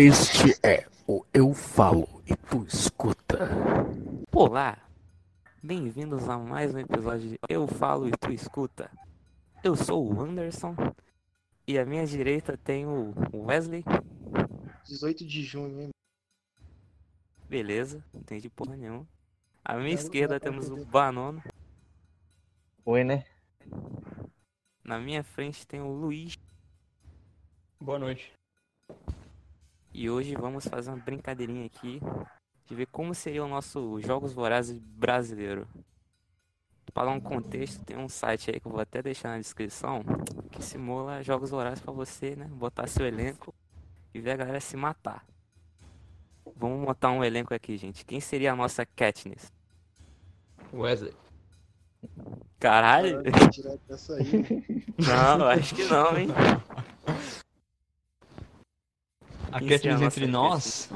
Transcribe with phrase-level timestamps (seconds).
[0.00, 3.50] Este é o Eu Falo e Tu Escuta.
[4.32, 4.78] Olá,
[5.60, 8.88] bem-vindos a mais um episódio de Eu Falo e Tu Escuta.
[9.64, 10.76] Eu sou o Anderson
[11.66, 13.82] e à minha direita tem o Wesley.
[14.84, 15.90] 18 de junho, hein?
[17.48, 19.04] Beleza, não entendi porra nenhuma.
[19.64, 20.76] À minha Não, esquerda temos o.
[20.86, 21.42] Banono.
[22.84, 23.24] Oi, né?
[24.84, 26.38] Na minha frente tem o Luiz.
[27.80, 28.32] Boa noite.
[30.00, 32.00] E hoje vamos fazer uma brincadeirinha aqui
[32.66, 35.66] de ver como seria o nosso Jogos Vorazes brasileiro.
[36.94, 40.04] Para dar um contexto, tem um site aí que eu vou até deixar na descrição
[40.52, 42.44] que simula Jogos Vorazes para você, né?
[42.44, 43.52] Botar seu elenco
[44.14, 45.26] e ver a galera se matar.
[46.54, 48.04] Vamos montar um elenco aqui, gente.
[48.04, 49.52] Quem seria a nossa Katniss?
[50.72, 51.12] Wesley.
[52.60, 53.24] Caralho?
[53.24, 54.84] Caralho, aí.
[55.38, 56.28] Não, acho que não, hein?
[59.52, 60.90] A Katniss entre nós?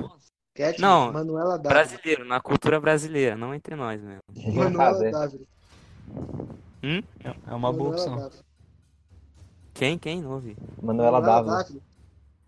[0.55, 1.71] Cat, Não, Manuela Dávila.
[1.83, 4.21] Brasileiro, na cultura brasileira, não entre nós mesmo.
[4.55, 5.11] Manuela.
[5.11, 5.45] Dávila.
[6.83, 7.03] Hum?
[7.25, 8.17] É é uma boa Manuela opção.
[8.17, 8.43] Dávila.
[9.75, 9.99] Quem?
[9.99, 10.21] Quem?
[10.21, 10.57] Não ouvi.
[10.83, 11.67] Manuela Dávila.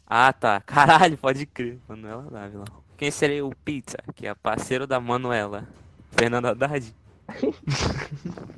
[0.06, 0.60] Ah, tá.
[0.66, 1.78] Caralho, pode crer.
[1.88, 2.64] Manuela Dávila.
[2.98, 5.66] Quem seria o Pizza, que é parceiro da Manuela?
[6.12, 6.94] Fernando Haddad?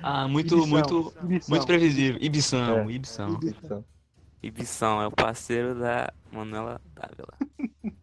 [0.00, 0.68] Ah, muito, Ibição.
[0.68, 1.50] muito, Ibição.
[1.50, 2.18] muito previsível.
[2.22, 2.92] Ibição, É.
[2.92, 3.30] Ibição.
[3.42, 3.84] Ibição.
[4.42, 7.32] Ibição é o parceiro da Manuela Dávila.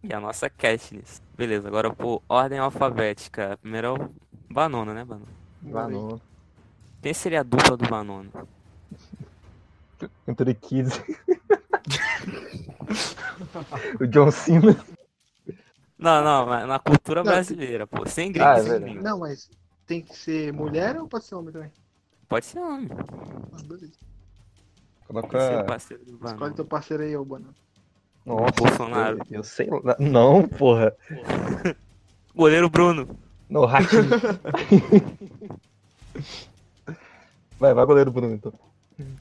[0.02, 1.22] que é a nossa Katniss.
[1.38, 3.58] Beleza, agora por ordem alfabética.
[3.62, 4.10] Primeiro é o
[4.50, 5.32] Banona, né, Banona?
[5.62, 6.22] No
[7.02, 8.30] Quem seria a dupla do Banona?
[10.28, 11.02] Anthony Kids.
[14.00, 14.76] o John Cena.
[15.98, 18.06] Não, não, mas na cultura Não, brasileira, pô.
[18.06, 19.02] Sem gringo, Ah, é sem gringo.
[19.02, 19.50] Não, mas
[19.88, 21.72] tem que ser mulher ou pode ser homem também?
[22.28, 22.90] Pode ser homem.
[23.54, 23.94] Ah, beleza.
[25.08, 25.66] Coloca.
[26.26, 27.54] Escolhe teu parceiro aí, ô Banana.
[28.26, 29.20] Nossa, Bolsonaro.
[29.30, 29.96] Eu, eu sei lá.
[30.00, 30.96] Não, porra.
[32.36, 33.08] Goleiro Bruno.
[33.48, 34.10] No ratinho.
[37.60, 38.52] vai, vai, goleiro Bruno, então.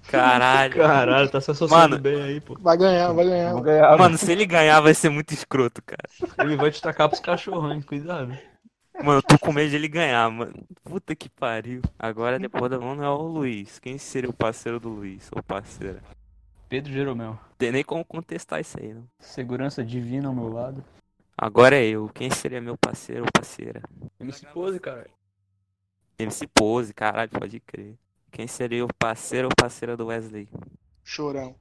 [0.08, 0.74] Caralho.
[0.74, 1.98] Caralho, tá se associando Mano.
[1.98, 2.56] bem aí, pô.
[2.58, 3.52] Vai ganhar, vai ganhar.
[3.52, 3.98] Vou ganhar.
[3.98, 6.08] Mano, se ele ganhar vai ser muito escroto, cara.
[6.38, 7.82] Ele vai te tacar pros cachorros, hein?
[7.82, 8.34] Cuidado.
[9.02, 10.54] Mano, eu tô com medo de ele ganhar, mano.
[10.84, 11.82] Puta que pariu.
[11.98, 13.78] Agora, depois da mão, é o Luiz.
[13.78, 15.28] Quem seria o parceiro do Luiz?
[15.32, 16.02] Ou parceira?
[16.68, 17.38] Pedro Jeromel.
[17.58, 19.06] Tem nem como contestar isso aí, não.
[19.18, 20.84] Segurança divina ao meu lado.
[21.36, 22.08] Agora é eu.
[22.08, 23.82] Quem seria meu parceiro ou parceira?
[24.20, 25.10] MC Pose, cara.
[26.18, 27.96] MC Pose, caralho, pode crer.
[28.30, 30.48] Quem seria o parceiro ou parceira do Wesley?
[31.02, 31.54] Chorão.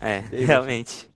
[0.00, 1.08] É, Ei, realmente.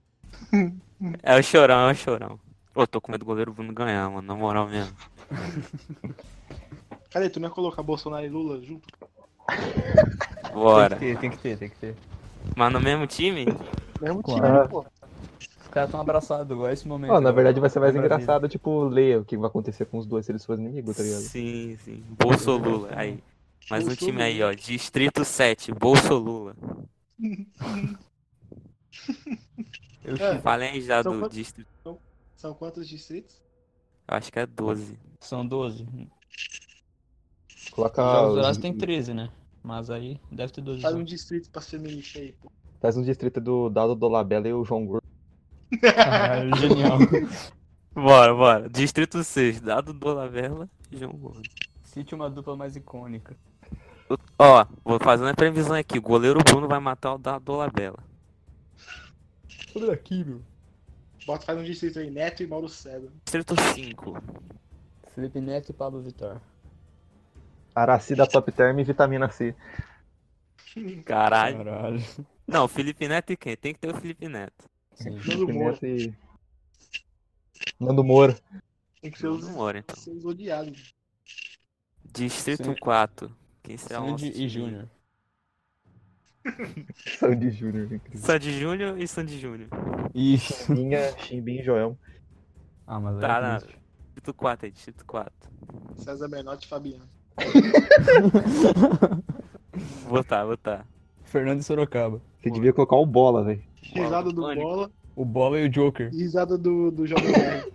[1.21, 2.39] É o chorão, é o chorão.
[2.77, 4.21] Pô, tô com medo do goleiro Bruno ganhar, mano.
[4.21, 4.95] Na moral mesmo.
[7.09, 7.27] Cadê?
[7.27, 8.87] Tu não ia colocar Bolsonaro e Lula junto?
[10.53, 10.95] Bora.
[10.95, 11.95] Tem que ter, tem que ter, tem que ter.
[12.55, 13.45] Mas no mesmo time?
[13.99, 14.69] Mesmo time, Claro.
[14.69, 14.85] pô.
[15.41, 17.13] Os caras tão abraçados igual esse momento.
[17.13, 20.05] Ó, na verdade vai ser mais engraçado, tipo, ler o que vai acontecer com os
[20.05, 21.21] dois se eles forem inimigos, tá ligado?
[21.21, 22.03] Sim, sim.
[22.09, 22.89] Bolsolula.
[22.95, 23.23] Aí.
[23.71, 24.51] Mais um Bolso time aí, Lula.
[24.51, 24.53] ó.
[24.53, 26.55] Distrito 7, Bolsolula.
[30.05, 30.37] Eu É.
[30.41, 31.35] Falem aí já São do quantos?
[31.35, 31.67] distrito.
[31.83, 31.97] São
[32.55, 33.41] quantos distritos?
[34.07, 34.97] Eu acho que é 12.
[35.19, 35.85] São 12.
[37.71, 38.01] Coloca.
[38.01, 39.29] Jogos os- Horários tem 13, né?
[39.63, 40.81] Mas aí deve ter 12.
[40.81, 42.51] Faz um distrito pra ser ministro aí, pô.
[42.79, 45.05] Faz um distrito do Dado Dolabella e o João Gordo.
[45.81, 46.97] Caralho, genial.
[47.93, 48.69] Bora, bora.
[48.69, 51.41] Distrito 6, Dado Dolavela e João Gordo.
[51.81, 53.35] Cite uma dupla mais icônica.
[54.37, 55.97] Ó, vou fazer uma previsão aqui.
[55.97, 57.97] O goleiro Bruno vai matar o Dado Dolabella.
[59.75, 60.41] Olha aqui, meu.
[61.27, 63.11] Bota, faz um distrito aí, Neto e Mauro César.
[63.25, 64.17] Distrito 5.
[65.13, 66.41] Felipe Neto e Pablo Vittar.
[67.75, 69.53] Araci da Top Term e Vitamina C.
[71.03, 71.57] Caralho.
[71.57, 72.01] Caralho.
[72.47, 73.57] Não, Felipe Neto e quem?
[73.57, 74.69] Tem que ter o Felipe Neto.
[74.93, 75.09] Sim.
[75.09, 75.71] Nando Felipe Moura.
[75.73, 76.15] Neto e.
[77.77, 78.39] Nando Moura.
[79.01, 79.95] Tem que ser os, então.
[79.97, 80.95] ser os odiados.
[82.05, 82.75] Distrito Sim.
[82.79, 83.35] 4.
[83.63, 84.89] Quem será o nosso e Júnior.
[87.19, 88.21] Sandy Júnior, incrível.
[88.21, 89.69] Sandy Júnior e Sandy Júnior.
[90.13, 90.71] Isso.
[90.71, 91.97] Minha, Chimbim e Joel.
[92.85, 93.77] Ah, mas Tá, é na- triste.
[94.15, 95.31] Distrito 4 aí, Distrito 4.
[95.97, 97.03] César Menotti e Fabiano.
[100.07, 100.85] Vou tá, vou tá.
[101.23, 102.21] Fernando e Sorocaba.
[102.41, 103.61] Você devia colocar o bola, velho.
[103.81, 104.67] Risada do Pânico.
[104.67, 106.09] Bola O Bola e o Joker.
[106.13, 107.73] e risada do, do Jovem Nerd.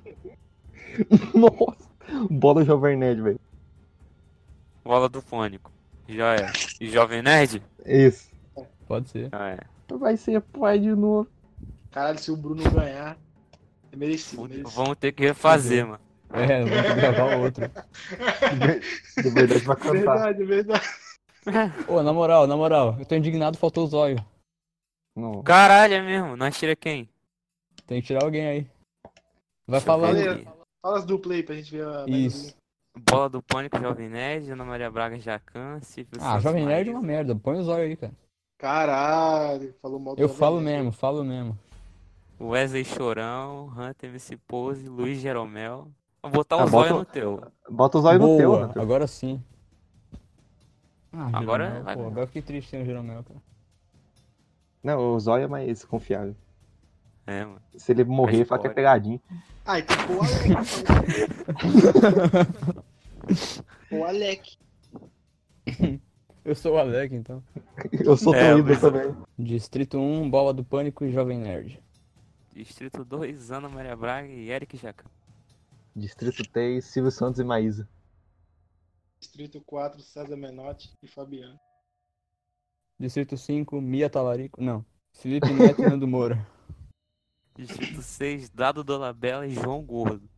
[1.35, 1.89] Nossa!
[2.31, 3.41] Bola Jovem Nerd, velho.
[4.85, 5.71] Bola do Fônico.
[6.09, 6.51] Joia.
[6.81, 7.63] E Jovem Nerd?
[7.87, 8.32] Isso.
[8.87, 9.29] Pode ser.
[9.33, 9.59] Ah, é.
[9.97, 11.29] Vai ser pai de novo.
[11.91, 13.17] Caralho, se o Bruno ganhar,
[13.93, 14.43] é merecido.
[14.43, 14.71] merecido.
[14.71, 16.01] Vamos ter que refazer, mano.
[16.33, 17.71] É, vamos ter que gravar outro.
[19.23, 19.93] De verdade vai cantar.
[19.93, 20.87] Verdade, verdade.
[21.89, 24.25] Ô, na moral, na moral, eu tô indignado, faltou o zóio.
[25.15, 25.43] Não.
[25.43, 26.37] Caralho, é mesmo.
[26.37, 27.09] Nós tira quem?
[27.87, 28.67] Tem que tirar alguém aí.
[29.67, 30.17] Vai falando.
[30.83, 32.07] Fala as duplas aí pra gente ver a.
[32.09, 32.57] Isso.
[33.11, 35.81] Bola do Pânico, Jovem Nerd, Ana Maria Braga, Jacan,
[36.21, 37.35] Ah, Jovem Nerd é uma merda.
[37.35, 38.13] Põe os olhos aí, cara.
[38.63, 40.77] Caralho, falou mal do Eu falo Nerd.
[40.77, 41.59] mesmo, falo mesmo.
[42.41, 45.89] Wesley Chorão, Hunter MC Pose, Luiz Jeromel.
[46.23, 47.43] Vou botar Ah, o bota zóio o- no teu.
[47.69, 48.73] Bota os olhos no teu, Boa, né?
[48.77, 49.43] agora sim.
[51.13, 53.43] Ah, Agora Jeromel, vai- pô, agora eu fiquei triste sem o Jeromel, cara.
[54.81, 56.37] Não, o zóio é mais confiável.
[57.27, 57.61] É, mano.
[57.77, 59.21] Se ele morrer, fala que é.
[59.67, 60.77] Ah, então pô o Alec.
[63.91, 64.59] o Alec.
[66.45, 67.43] Eu sou o Alec, então.
[68.05, 69.17] Eu sou É, teu também.
[69.39, 71.81] Distrito 1, Bola do Pânico e Jovem Nerd.
[72.53, 75.09] Distrito 2, Ana Maria Braga e Eric Jacan.
[75.95, 77.89] Distrito 3, Silvio Santos e Maísa.
[79.21, 81.59] Distrito 4, César Menotti e Fabiano.
[82.99, 84.61] Distrito 5, Mia Talarico.
[84.61, 84.85] Não.
[85.13, 86.45] Felipe Neto e Nando Moura.
[87.57, 90.29] Distrito 6, Dado Dolabella e João Gordo.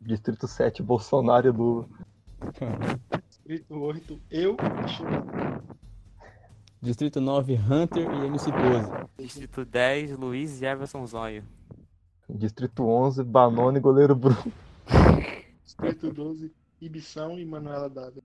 [0.00, 1.88] Distrito 7, Bolsonaro e Lula.
[3.44, 5.62] Distrito 8, eu e Chorão.
[6.80, 9.06] Distrito 9, Hunter e MC Pose.
[9.18, 11.44] Distrito 10, Luiz e Everson Zóio.
[12.28, 14.36] Distrito 11, Banone e Goleiro Bruno.
[15.64, 18.22] Distrito 12, Ibição e Manuela Dávila.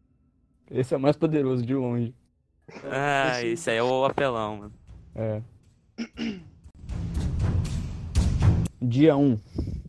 [0.69, 2.13] Esse é o mais poderoso, de longe.
[2.83, 4.73] Ah, esse- esse aí é o apelão, mano.
[5.15, 5.41] É.
[8.81, 9.39] Dia 1.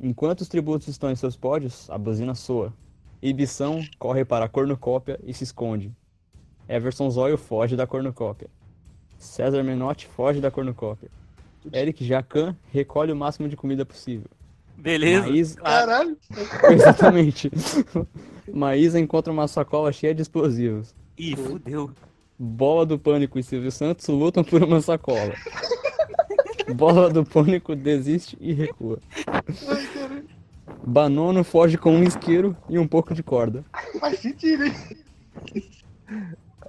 [0.01, 2.73] Enquanto os tributos estão em seus pódios, a buzina soa.
[3.21, 5.93] Ibição corre para a cornucópia e se esconde.
[6.69, 8.49] Everson Zóio foge da cornucópia.
[9.19, 11.11] César Menotti foge da cornucópia.
[11.73, 14.29] Eric Jacan recolhe o máximo de comida possível.
[14.77, 15.27] Beleza?
[15.27, 15.61] Maísa...
[15.61, 16.17] Caralho.
[16.71, 17.51] Exatamente.
[18.53, 20.95] Maísa encontra uma sacola cheia de explosivos.
[21.19, 21.91] Ih, fudeu.
[22.39, 25.35] Bola do Pânico e Silvio Santos lutam por uma sacola.
[26.77, 29.01] Bola do Pânico desiste e recua.
[30.89, 33.63] Banono foge com um isqueiro e um pouco de corda.
[34.01, 34.73] Faz sentido, hein?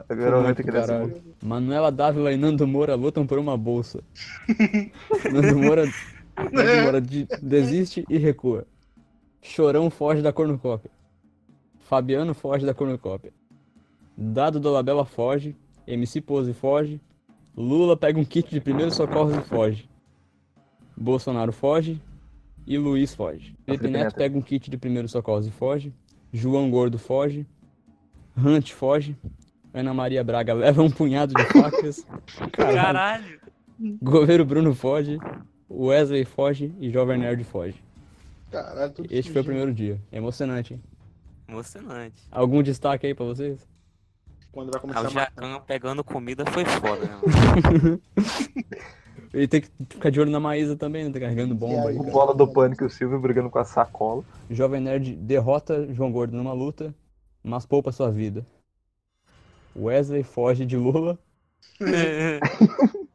[0.10, 1.10] Agora eu vou Muito ter que dar.
[1.42, 4.04] Manuela Dávila e Nando Moura lutam por uma bolsa.
[5.32, 5.86] Nando Moura,
[6.52, 8.68] Nando Moura de- desiste e recua.
[9.42, 10.92] Chorão foge da cornucópia.
[11.88, 13.32] Fabiano foge da cornucópia.
[14.18, 15.56] Dado Dolabella foge.
[15.88, 17.00] MC Pose foge.
[17.56, 19.90] Lula pega um kit de primeiros socorros e foge.
[20.98, 22.02] Bolsonaro foge.
[22.70, 23.56] E Luiz foge.
[23.66, 24.16] Felipe Felipe Neto Neto.
[24.16, 25.92] pega um kit de primeiros socorros e foge.
[26.32, 27.46] João Gordo foge.
[28.38, 29.18] Hunt foge.
[29.74, 32.06] Ana Maria Braga leva um punhado de facas.
[32.52, 32.76] Caralho.
[32.76, 33.40] Caralho.
[34.02, 35.18] Governo Bruno foge.
[35.70, 37.76] Wesley foge e Jovem Nerd foge.
[38.52, 40.00] Caralho, tudo Este foi o primeiro dia.
[40.12, 40.82] Emocionante, hein?
[41.48, 42.22] Emocionante.
[42.32, 43.68] Algum destaque aí pra vocês?
[44.52, 45.20] Quando vai Ah, começar o a matar.
[45.44, 48.00] Jacan pegando comida foi foda, né?
[49.34, 51.12] Ele tem que ficar de olho na Maísa também, né?
[51.12, 51.98] Tá carregando bomba aí.
[51.98, 52.04] O.
[52.04, 54.24] Bola do Pânico e o Silvio brigando com a sacola.
[54.50, 56.94] Jovem Nerd derrota João Gordo numa luta,
[57.44, 58.46] mas poupa sua vida.
[59.76, 61.20] Wesley foge de Lula.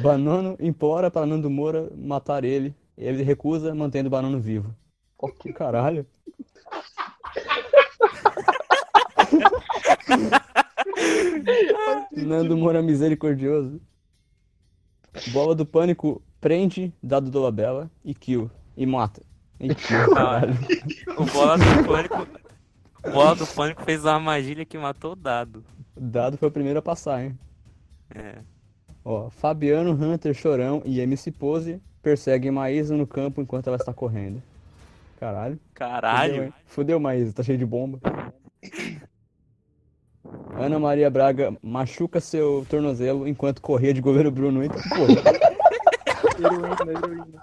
[0.00, 2.72] Banano implora para Nando Moura matar ele.
[2.96, 4.72] Ele recusa, mantendo o Banano vivo.
[5.18, 5.52] Ok.
[5.52, 6.06] Caralho.
[12.16, 13.80] Nando Moura misericordioso.
[15.32, 18.50] Bola do pânico prende Dado Dolabella e kill.
[18.76, 19.22] E mata.
[19.60, 20.54] E kill, caralho.
[21.16, 22.26] o Bola do Pânico.
[23.04, 25.64] O Bola do Pânico fez uma armadilha que matou o dado.
[25.96, 27.38] Dado foi o primeiro a passar, hein?
[28.14, 28.38] É.
[29.04, 34.42] Ó, Fabiano, Hunter, Chorão e MC Pose perseguem Maísa no campo enquanto ela está correndo.
[35.20, 35.54] Caralho.
[35.56, 36.44] Fudeu, Caralho.
[36.44, 36.52] hein?
[36.66, 38.00] Fudeu, Maísa, tá cheio de bomba.
[40.62, 44.62] Ana Maria Braga machuca seu tornozelo enquanto corria de goleiro Bruno.
[44.62, 44.78] Então,
[46.88, 47.42] heroína.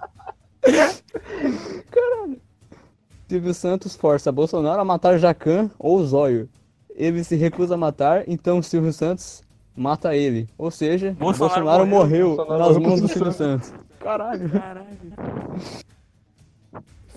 [3.28, 6.48] Silvio Santos força Bolsonaro a matar Jacan ou Zóio.
[6.96, 9.42] Ele se recusa a matar, então Silvio Santos
[9.76, 10.48] mata ele.
[10.58, 13.72] Ou seja, Bolsonaro Bolsonaro, morreu, morreu, Bolsonaro nas mãos do Silvio Santos.
[14.00, 14.50] Caralho.
[14.50, 14.86] Caralho.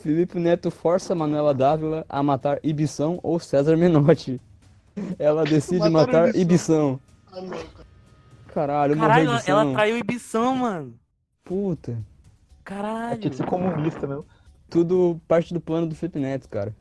[0.03, 4.39] Felipe Neto força Manuela Dávila a matar Ibição ou César Menotti.
[5.17, 6.99] Ela decide Mataram matar Ibição.
[7.31, 7.47] Cara.
[8.47, 9.59] Caralho, Caralho, ela, Ibição.
[9.61, 10.93] ela traiu Ibição, mano.
[11.43, 11.97] Puta.
[12.63, 13.19] Caralho.
[13.19, 14.25] Tinha que ser comunista mesmo.
[14.69, 16.75] Tudo parte do plano do Felipe Neto, cara.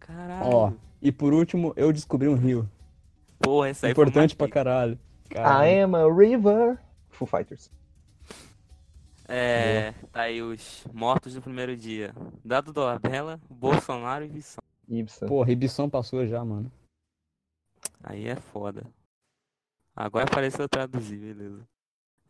[0.00, 0.46] Caralho.
[0.50, 2.68] Ó, e por último, eu descobri um rio.
[3.38, 4.98] Porra, essa aí foi Importante pra mais- caralho.
[5.30, 5.84] I Caralho.
[5.84, 6.78] am a river.
[7.10, 7.70] Foo Fighters.
[9.28, 12.14] É, tá aí os mortos do primeiro dia.
[12.44, 14.62] Dado Dolabella, Bolsonaro e Ibição.
[14.88, 15.28] Ibsen.
[15.28, 16.70] Porra, Ibição passou já, mano.
[18.02, 18.84] Aí é foda.
[19.94, 21.66] Agora apareceu traduzir, beleza.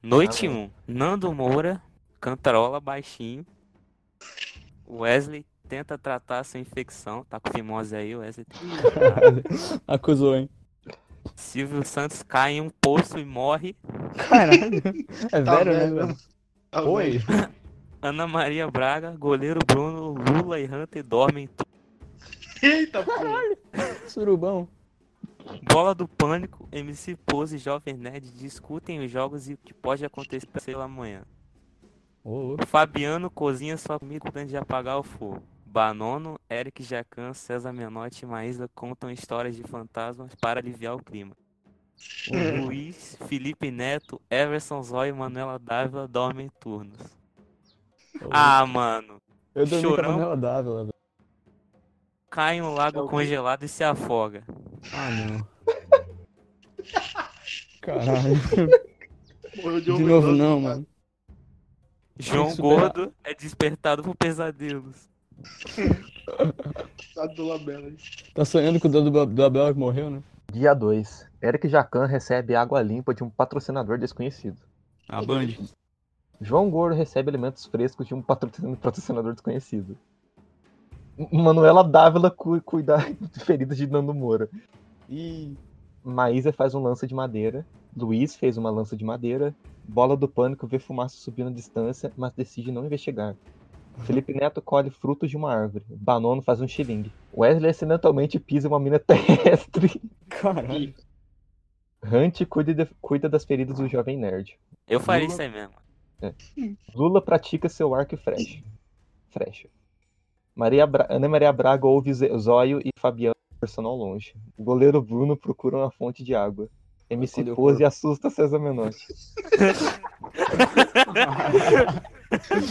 [0.03, 0.71] Noite Ah, 1.
[0.87, 1.83] Nando Moura,
[2.21, 3.45] cantarola baixinho.
[4.89, 7.25] Wesley tenta tratar sua infecção.
[7.25, 8.47] Tá com fimose aí, Wesley.
[9.87, 10.49] Acusou, hein?
[11.35, 13.75] Silvio Santos cai em um poço e morre.
[14.29, 14.81] Caralho.
[15.33, 16.17] É Tá velho, né, velho.
[16.71, 17.21] Tá Oi.
[18.01, 21.49] Ana Maria Braga, goleiro Bruno, Lula e Hunter dormem.
[22.63, 23.41] Eita, porra.
[24.07, 24.69] Surubão.
[25.63, 30.05] Bola do Pânico, MC Pose e Jovem Nerd discutem os jogos e o que pode
[30.05, 31.23] acontecer pela amanhã.
[32.25, 32.67] Louco.
[32.67, 35.43] Fabiano cozinha sua comida antes de apagar o fogo.
[35.65, 41.37] Banono, Eric Jacan, César Menotti e Maísa contam histórias de fantasmas para aliviar o clima.
[42.31, 46.99] O Luiz, Felipe Neto, Everson Zóio e Manuela Dávila dormem turnos.
[48.23, 49.21] Ô, Ah, mano.
[49.55, 50.09] Eu dormi com a.
[50.09, 50.89] Manuela Dávila.
[52.31, 54.43] Cai em um lago Alguém- congelado e se afoga.
[54.93, 55.47] Ah, não.
[57.81, 58.35] Caralho.
[59.63, 60.75] Morreu De overdose, novo não, cara.
[60.75, 60.87] mano.
[62.19, 62.57] João.
[62.57, 65.09] Gordo é despertado por pesadelos.
[67.15, 67.97] Tá do Labela aí.
[68.35, 70.23] Tá sonhando com o do, do Abel que morreu, né?
[70.53, 71.27] Dia 2.
[71.41, 74.61] Eric Jacan recebe água limpa de um patrocinador desconhecido.
[75.09, 75.47] A Band.
[76.41, 79.97] João Gordo recebe alimentos frescos de um patrocin- patrocinador desconhecido.
[81.33, 82.97] Manuela Dávila cu cuida
[83.33, 84.49] de feridas de Nando Moura.
[85.09, 85.57] Ih.
[86.05, 87.67] Maísa faz um lança de madeira.
[87.97, 89.55] Luiz fez uma lança de madeira.
[89.89, 93.35] Bola do Pânico vê fumaça subindo à distância, mas decide não investigar.
[94.05, 95.85] Felipe Neto colhe frutos de uma árvore.
[95.89, 97.11] Banono faz um xilingue.
[97.35, 100.01] Wesley acidentalmente pisa uma mina terrestre.
[100.29, 100.93] Caralho.
[102.05, 104.59] Hunt cuida, de- cuida das feridas do jovem nerd.
[104.87, 105.75] Eu faria Lula- isso aí mesmo.
[106.95, 108.63] Lula pratica seu arco e flecha.
[109.31, 109.69] Frecha.
[110.57, 114.35] Maria Bra- Ana Maria Braga ouve Zóio e Fabiano conversando ao longe.
[114.57, 116.69] O goleiro Bruno procura uma fonte de água.
[117.09, 118.99] MC Escondeu o Pose assusta César Menotti.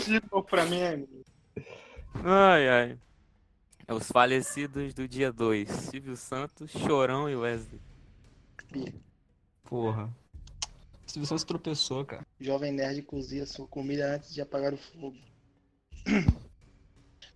[0.03, 1.03] Tipo, pra mim é.
[2.23, 2.99] Ai, ai.
[3.87, 5.69] É os falecidos do dia 2.
[5.69, 7.79] Silvio Santos, Chorão e Wesley.
[9.63, 10.09] Porra.
[11.05, 12.25] Silvio Santos tropeçou, cara.
[12.39, 15.15] Jovem Nerd cozinha sua comida antes de apagar o fogo.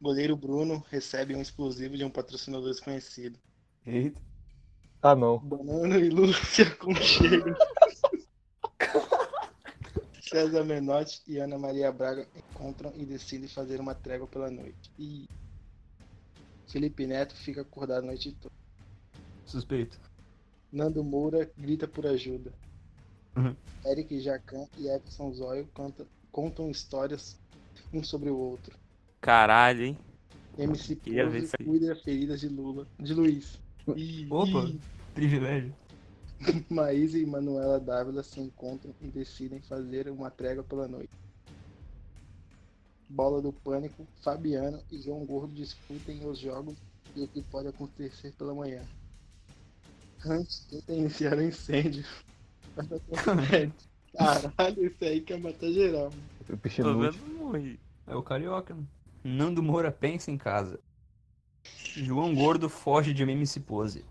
[0.02, 3.38] Goleiro Bruno recebe um explosivo de um patrocinador desconhecido.
[3.86, 4.22] Eita.
[5.02, 5.40] Ah, não.
[5.40, 7.56] Banana e se aconchegam.
[10.22, 14.92] César Menotti e Ana Maria Braga encontram e decidem fazer uma trégua pela noite.
[14.98, 15.28] E
[16.68, 18.54] Felipe Neto fica acordado a noite toda.
[19.46, 20.00] Suspeito.
[20.72, 22.54] Nando Moura grita por ajuda.
[23.36, 23.56] Uhum.
[23.86, 27.40] Eric Jacan e Everson Zóio conta- contam histórias
[27.92, 28.78] um sobre o outro.
[29.22, 29.98] Caralho, hein?
[30.58, 33.60] MC Queria ver Pose isso cuida das feridas de Lula, de Luiz.
[33.96, 34.68] E, Opa.
[34.70, 34.80] e
[35.14, 35.74] Privilégio.
[36.70, 41.10] Maísa e Manuela Dávila se encontram e decidem fazer uma trégua pela noite.
[43.10, 46.76] Bola do Pânico, Fabiano e João Gordo discutem os jogos
[47.16, 48.84] e o que pode acontecer pela manhã.
[50.26, 52.06] Hunt tenta iniciar o incêndio.
[54.18, 56.12] Caralho, esse aí quer matar geral.
[56.12, 56.58] mano.
[56.62, 57.18] Peixe Tô nude.
[57.18, 57.80] vendo morrer.
[58.08, 58.74] É o carioca.
[58.76, 58.84] né?
[59.24, 60.80] Nando Moura pensa em casa.
[61.96, 64.06] João Gordo foge de MC Pose.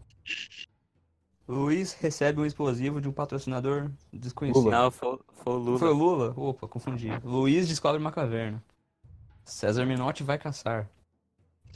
[1.47, 4.65] Luiz recebe um explosivo de um patrocinador desconhecido.
[4.65, 4.83] Lula.
[4.83, 5.79] Não, foi, foi o Lula.
[5.79, 6.35] Foi o Lula?
[6.37, 7.09] Opa, confundi.
[7.25, 8.63] Luiz descobre uma caverna.
[9.45, 10.91] César Minotti vai caçar.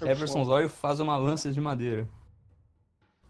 [0.02, 2.06] Everson Zóio faz uma lança de madeira.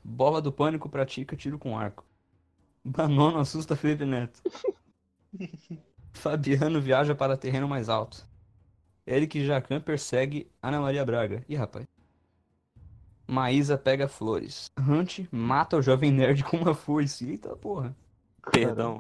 [0.03, 2.05] Bola do Pânico pratica tiro com arco.
[2.85, 4.43] Banono assusta Felipe Neto.
[6.13, 8.27] Fabiano viaja para terreno mais alto.
[9.07, 11.45] Eric Jacan persegue Ana Maria Braga.
[11.49, 11.87] Ih, rapaz.
[13.27, 14.71] Maísa pega flores.
[14.79, 17.31] Hunt mata o jovem nerd com uma foice.
[17.31, 17.97] Eita porra.
[18.51, 18.99] Perdão.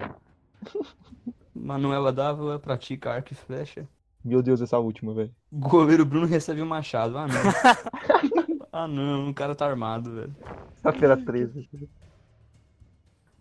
[1.55, 3.87] Manuela Dávila pratica arco e flecha.
[4.25, 5.35] Meu Deus, essa última, velho.
[5.53, 7.19] Goleiro Bruno recebe um machado.
[7.19, 7.35] Ah, não.
[8.73, 9.31] ah, não.
[9.31, 10.35] O cara tá armado, velho.
[10.77, 11.69] Sexta-feira 13.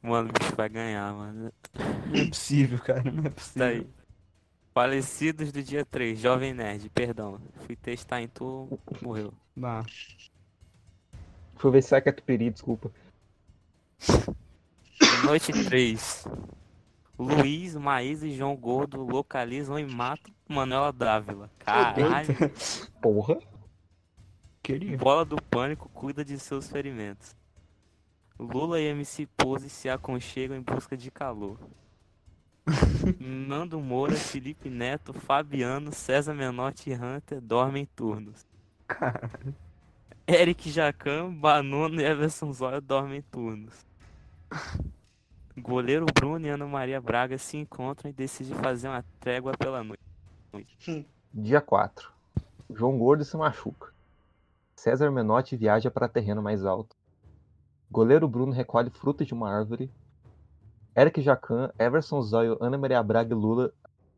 [0.02, 1.52] Mano, o bicho vai ganhar, mano.
[2.08, 3.12] Não é possível, cara.
[3.12, 3.60] Não é possível.
[3.60, 3.88] Tá aí.
[4.74, 6.20] Falecidos do dia 3.
[6.20, 7.40] Jovem Nerd, perdão.
[7.66, 9.34] Fui testar em tu, morreu.
[9.56, 9.84] Bah.
[9.84, 12.92] Deixa eu ver se sai Catupiry, desculpa.
[15.26, 16.26] Noite 3.
[17.20, 21.52] Luiz, Maísa e João Gordo localizam e matam Manuela Dávila.
[21.60, 22.36] Caralho.
[23.02, 23.38] Porra.
[24.64, 24.98] Queria.
[24.98, 27.36] Bola do Pânico cuida de seus ferimentos.
[28.40, 31.60] Lula e MC Pose se aconchegam em busca de calor.
[33.20, 38.46] Nando Moura, Felipe Neto, Fabiano, César Menotti e Hunter dormem em turnos.
[40.28, 43.86] Eric Jacan, Banono e Everson Zóio dormem em turnos.
[45.58, 51.08] Goleiro Bruno e Ana Maria Braga se encontram e decidem fazer uma trégua pela noite.
[51.34, 52.12] Dia 4.
[52.74, 53.92] João Gordo se machuca.
[54.76, 56.96] César Menotti viaja para terreno mais alto.
[57.90, 59.92] Goleiro Bruno recolhe frutas de uma árvore.
[60.96, 63.74] Eric Jacan, Everson Zóio, Ana Maria Braga e Lula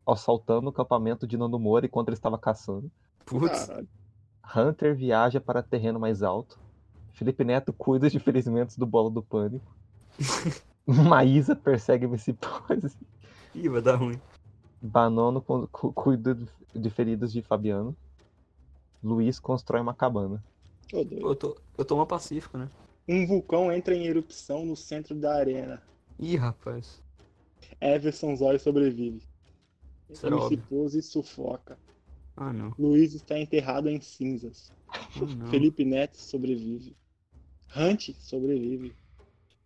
[0.06, 2.90] assaltando o acampamento de Nando Moura enquanto ele estava caçando.
[3.24, 3.66] Putz.
[3.66, 3.88] Caralho.
[4.54, 6.58] Hunter viaja para terreno mais alto.
[7.12, 9.64] Felipe Neto cuida de ferimentos do bolo do pânico.
[10.86, 12.96] Maísa persegue MC Pose.
[13.54, 14.20] Ih, vai dar ruim.
[14.82, 16.36] Banono cu- cu- cuida
[16.74, 17.96] de- feridas de Fabiano.
[19.02, 20.42] Luiz constrói uma cabana.
[20.92, 22.68] Eu tô, eu tô uma pacífico, né?
[23.08, 25.82] Um vulcão entra em erupção no centro da arena.
[26.18, 27.02] Ih, rapaz.
[27.80, 29.22] Everson Zóio sobrevive.
[30.22, 30.62] Era MC óbvio.
[30.68, 31.78] Pose sufoca.
[32.36, 32.74] Ah, não.
[32.78, 34.72] Luiz está enterrado em cinzas.
[34.88, 35.00] Ah,
[35.36, 35.46] não.
[35.48, 36.96] Felipe Neto sobrevive.
[37.76, 38.94] Hunt sobrevive.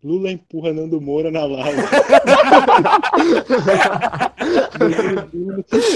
[0.02, 1.70] Lula empurra Nando Moura na lava.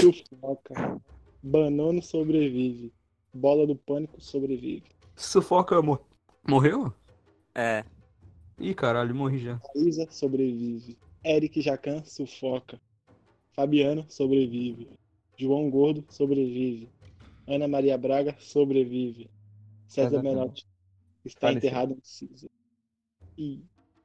[0.01, 1.01] Sufoca.
[1.41, 2.93] Banano sobrevive.
[3.33, 4.83] Bola do pânico sobrevive.
[5.15, 6.01] Sufoca mor...
[6.47, 6.93] morreu?
[7.55, 7.85] É.
[8.63, 9.59] Ih, caralho, morri já.
[9.75, 10.97] Isa sobrevive.
[11.23, 12.79] Eric Jacan sufoca.
[13.55, 14.89] Fabiano sobrevive.
[15.37, 16.89] João Gordo sobrevive.
[17.47, 19.29] Ana Maria Braga sobrevive.
[19.87, 20.65] César Menotti
[21.25, 21.57] está Faleceu.
[21.69, 22.49] enterrado em cinza.
[23.37, 23.63] Ih,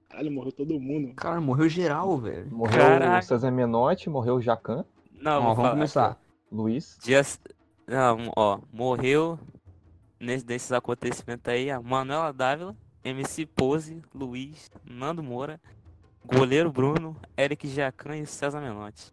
[0.08, 1.14] caralho, morreu todo mundo.
[1.14, 2.50] Cara, morreu geral, velho.
[2.50, 3.18] Morreu Caraca.
[3.18, 5.70] o César Menotti, morreu o Jacan, Não, vamos falar.
[5.70, 6.20] começar.
[6.50, 6.98] Luiz.
[7.02, 7.40] Dias...
[7.86, 9.38] Não, ó, morreu
[10.20, 12.76] nesse, nesses acontecimentos aí a Manuela Dávila,
[13.08, 15.60] MC Pose, Luiz, Nando Moura,
[16.24, 19.12] goleiro Bruno, Eric Jacan e César Menotti.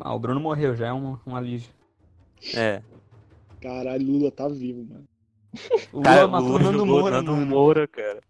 [0.00, 1.70] Ah, o Bruno morreu, já é um, um alívio.
[2.54, 2.82] É.
[3.60, 5.04] Caralho, Lula tá vivo, mano.
[5.92, 7.46] O Lula Cara, matou Lula Nando Moura, Nando mano.
[7.46, 8.20] Moura, cara.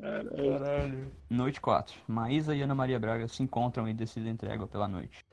[0.00, 0.30] Caralho.
[0.58, 1.12] Caralho.
[1.30, 1.94] Noite 4.
[2.08, 5.24] Maísa e Ana Maria Braga se encontram e decidem trégua pela noite.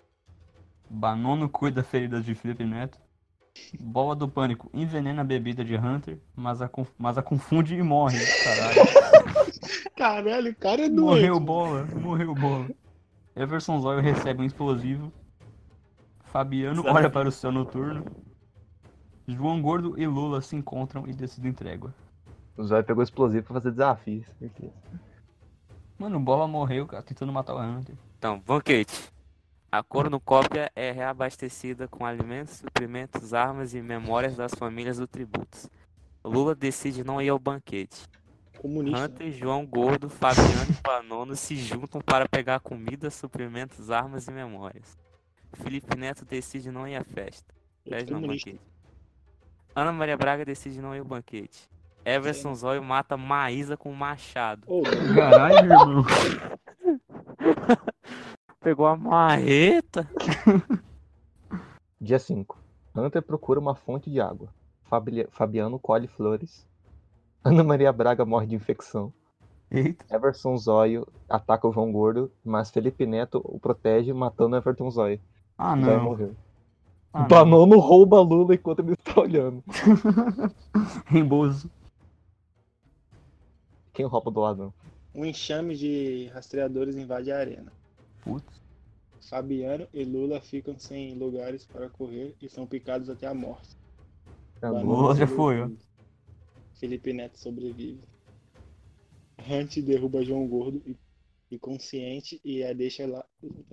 [0.90, 3.00] Banono cuida feridas de Felipe Neto.
[3.80, 7.82] Bola do Pânico envenena a bebida de Hunter, mas a, conf- mas a confunde e
[7.84, 8.18] morre.
[8.44, 9.29] Caralho.
[9.96, 11.02] Caralho, o cara é doente.
[11.02, 12.70] Morreu bola, morreu bola.
[13.36, 15.12] Everson Zóio recebe um explosivo.
[16.26, 16.98] Fabiano Sabe?
[16.98, 18.06] olha para o céu noturno.
[19.28, 21.94] João Gordo e Lula se encontram e decidem trégua.
[22.58, 24.74] O Zóio pegou explosivo pra fazer desafio, certeza.
[25.98, 27.96] Mano, o Bola morreu, cara, tentando matar o Hunter.
[28.18, 29.12] Então, banquete.
[29.72, 35.70] A cornucópia é reabastecida com alimentos, suprimentos, armas e memórias das famílias do tributos.
[36.24, 38.08] Lula decide não ir ao banquete.
[38.60, 39.06] Comunista.
[39.06, 44.98] Hunter, João Gordo, Fabiano e Panono se juntam para pegar comida, suprimentos, armas e memórias.
[45.54, 47.54] Felipe Neto decide não ir à festa.
[47.86, 48.60] Pede não banquete.
[49.74, 51.70] Ana Maria Braga decide não ir ao banquete.
[52.04, 54.68] Everson Zóio mata Maísa com machado.
[54.68, 55.16] Doido.
[55.16, 56.06] Caralho, irmão.
[58.60, 60.06] Pegou a marreta.
[62.00, 62.58] Dia 5.
[62.94, 64.50] Hunter procura uma fonte de água.
[65.32, 66.68] Fabiano colhe flores.
[67.44, 69.14] Ana Maria Braga morre de infecção.
[69.72, 70.06] Eita.
[70.14, 75.20] Everson Zóio ataca o João Gordo, mas Felipe Neto o protege, matando Everton Zóio.
[75.58, 76.04] Ah, Zóio não.
[76.04, 76.36] morreu.
[77.14, 77.28] Ah, não.
[77.28, 79.64] Banono rouba Lula enquanto ele está olhando.
[81.06, 81.70] Reembolso.
[83.94, 84.74] Quem rouba do ladrão?
[85.14, 87.72] Um enxame de rastreadores invade a arena.
[88.24, 88.60] Putz.
[89.30, 93.78] Fabiano e Lula ficam sem lugares para correr e são picados até a morte.
[94.60, 95.70] Banana Lula já foi, ó.
[96.80, 98.00] Felipe Neto sobrevive.
[99.50, 100.96] Hunt derruba João Gordo e,
[101.52, 103.24] e consciente e a deixa lá,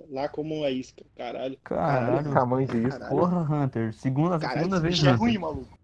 [0.09, 1.05] lá como uma isca.
[1.15, 1.57] Caralho.
[1.63, 2.31] Caralho.
[2.33, 2.99] Tamanho disso.
[2.99, 3.09] Caralho.
[3.09, 3.93] Porra, Hunter.
[3.93, 5.19] Segunda, Caralho, segunda vez, bicho é Hunter.
[5.19, 5.77] ruim, maluco.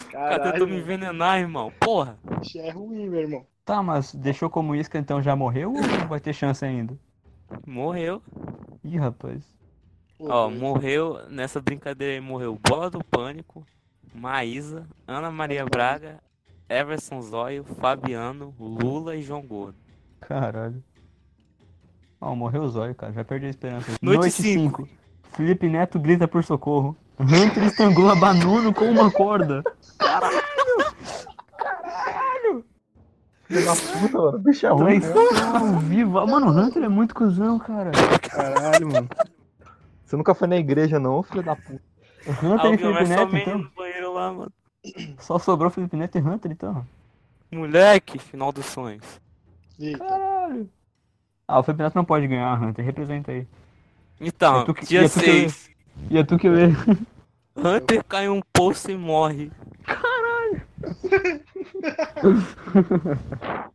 [0.00, 1.72] O cara Caralho, tentou me envenenar, irmão.
[1.80, 2.18] Porra.
[2.40, 3.46] Bicho é ruim, meu irmão.
[3.64, 6.98] Tá, mas deixou como isca, então já morreu ou vai ter chance ainda?
[7.66, 8.22] Morreu.
[8.82, 9.42] Ih, rapaz.
[10.18, 10.60] Ó, doido.
[10.60, 11.28] morreu.
[11.28, 13.64] Nessa brincadeira aí morreu Bola do Pânico,
[14.14, 16.18] Maísa, Ana Maria Braga,
[16.68, 19.76] Everson Zóio, Fabiano, Lula e João Gordo.
[20.20, 20.82] Caralho.
[22.20, 23.12] Ó, morreu o zóio, cara.
[23.12, 23.92] Já perdi a esperança.
[24.02, 24.88] Noite cinco.
[25.32, 26.96] Felipe Neto grita por socorro.
[27.18, 29.62] Hunter estrangula Banono com uma corda.
[33.44, 34.36] Filho da puta, mano.
[34.36, 34.98] O bicho é ruim.
[35.00, 35.06] né?
[35.54, 36.18] Ao vivo.
[36.18, 37.90] Ah, Mano, o Hunter é muito cuzão, cara.
[38.30, 39.08] Caralho, mano.
[40.04, 41.82] Você nunca foi na igreja, não, filho da puta.
[42.42, 43.66] Hunter e Felipe Neto, então.
[44.20, 44.52] Lá, mano.
[45.18, 46.86] Só sobrou Felipe Neto e Hunter, então.
[47.50, 49.20] Moleque, final dos sonhos.
[49.78, 49.98] Eita.
[49.98, 50.68] Caralho.
[51.48, 52.84] Ah, o Felipe Neto não pode ganhar, Hunter.
[52.84, 53.46] Representa aí.
[54.20, 55.70] Então, E tu que- dia e tu que- 6.
[56.10, 56.66] E é tu que lê.
[57.56, 59.50] Hunter cai em um poço e morre.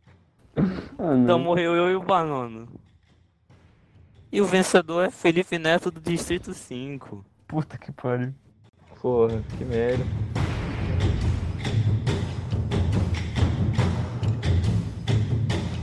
[0.98, 2.68] Ah, Então morreu eu e o Banano.
[4.32, 7.24] E o vencedor é Felipe Neto do Distrito 5.
[7.46, 8.34] Puta que pariu.
[9.00, 10.04] Porra, que merda.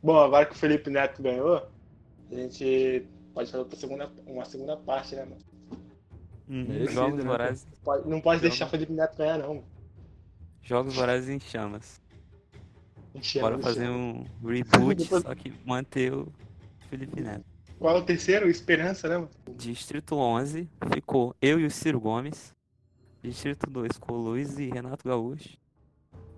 [0.04, 1.66] Bom, agora que o Felipe Neto ganhou,
[2.32, 5.38] a gente pode fazer outra segunda, uma segunda parte, né, mano?
[6.48, 7.68] Merecido, Jogos né, Vorazes.
[7.84, 8.50] Pode- não pode Jogo.
[8.50, 9.48] deixar o Felipe Neto ganhar, não.
[9.56, 9.64] mano.
[10.62, 12.02] Jogos Vorazes em chamas.
[13.16, 13.64] Encheu, Bora encheu.
[13.68, 16.28] fazer um reboot, Depois- só que manter o
[16.90, 17.46] Felipe Neto.
[17.80, 18.50] Qual é o terceiro?
[18.50, 19.30] Esperança, né, mano?
[19.56, 22.54] Distrito 11 ficou eu e o Ciro Gomes.
[23.24, 25.58] Distrito 2 ficou Luiz e Renato Gaúcho.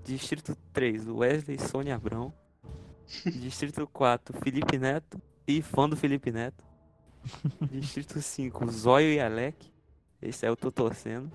[0.04, 2.32] Distrito 3, Wesley e Sônia Abrão.
[3.26, 6.64] Distrito 4, Felipe Neto e fã do Felipe Neto.
[7.72, 9.74] Distrito 5, Zóio e Alec.
[10.22, 11.32] Esse aí eu tô torcendo.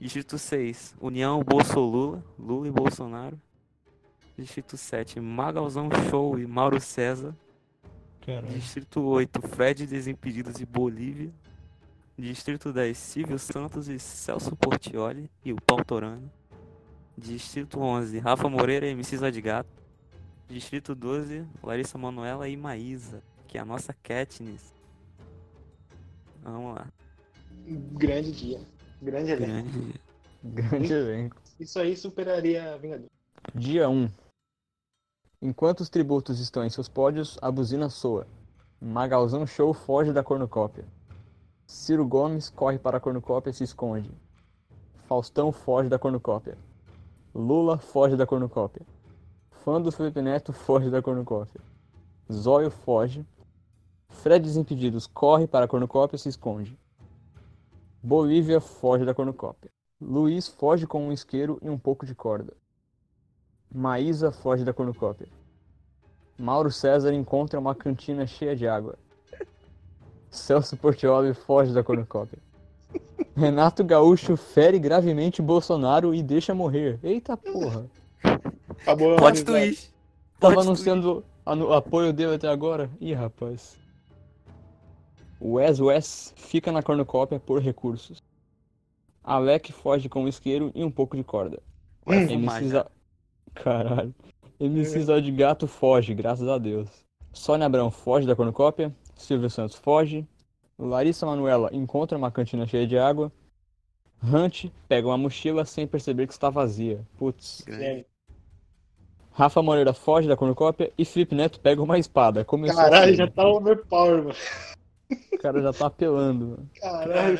[0.00, 3.38] Distrito 6, União Bolsolula, Lula e Bolsonaro.
[4.38, 7.36] Distrito 7, Magalzão Show e Mauro César.
[8.20, 8.46] Caralho.
[8.48, 11.32] Distrito 8, Fred Desimpedidos e Bolívia.
[12.20, 16.30] Distrito 10, Silvio Santos e Celso Portioli e o Pautorano.
[17.16, 19.70] Distrito 11, Rafa Moreira e MC Zé de Gato.
[20.46, 24.74] Distrito 12, Larissa Manoela e Maísa, que é a nossa Katniss.
[26.42, 26.92] Vamos lá.
[27.92, 28.60] Grande dia.
[29.00, 29.70] Grande elenco.
[29.70, 30.00] Grande.
[30.44, 31.36] Grande elenco.
[31.58, 33.08] Isso aí superaria Vingador.
[33.54, 34.10] Dia 1.
[35.40, 38.26] Enquanto os tributos estão em seus pódios, a buzina soa.
[38.78, 40.84] Magalzão Show foge da cornucópia.
[41.70, 44.10] Ciro Gomes corre para a cornucópia e se esconde.
[45.06, 46.58] Faustão foge da cornucópia.
[47.32, 48.84] Lula foge da cornucópia.
[49.52, 51.60] Fã do Felipe Neto foge da cornucópia.
[52.30, 53.24] Zóio foge.
[54.08, 56.76] Fred Desimpedidos corre para a cornucópia e se esconde.
[58.02, 59.70] Bolívia foge da cornucópia.
[60.00, 62.52] Luiz foge com um isqueiro e um pouco de corda.
[63.72, 65.28] Maísa foge da cornucópia.
[66.36, 68.98] Mauro César encontra uma cantina cheia de água.
[70.30, 72.38] Celso Portioli foge da cornucópia.
[73.36, 76.98] Renato Gaúcho fere gravemente Bolsonaro e deixa morrer.
[77.02, 77.86] Eita porra.
[78.82, 79.44] Acabou a amizade.
[79.44, 79.90] twist.
[80.38, 82.90] Tava Plot anunciando anu- apoio dele até agora?
[83.00, 83.78] Ih, rapaz.
[85.40, 88.22] Wes Wes fica na cornucópia por recursos.
[89.22, 91.60] Alec foge com um isqueiro e um pouco de corda.
[92.04, 92.82] Vai fumar MC já.
[92.82, 92.90] Za...
[93.54, 94.14] Caralho.
[94.58, 96.88] MC Zó de Gato foge, graças a Deus.
[97.32, 98.94] Sônia Abrão foge da cornucópia.
[99.20, 100.26] Silvio Santos foge.
[100.78, 103.30] Larissa Manuela encontra uma cantina cheia de água.
[104.22, 107.04] Hunt pega uma mochila sem perceber que está vazia.
[107.18, 107.64] Putz.
[109.32, 112.44] Rafa Moreira foge da cornucópia e Felipe Neto pega uma espada.
[112.44, 113.14] Começou Caralho, assim.
[113.14, 114.34] já tá overpower, mano.
[115.32, 116.46] O cara já tá apelando.
[116.48, 116.70] mano.
[116.80, 117.38] Caralho,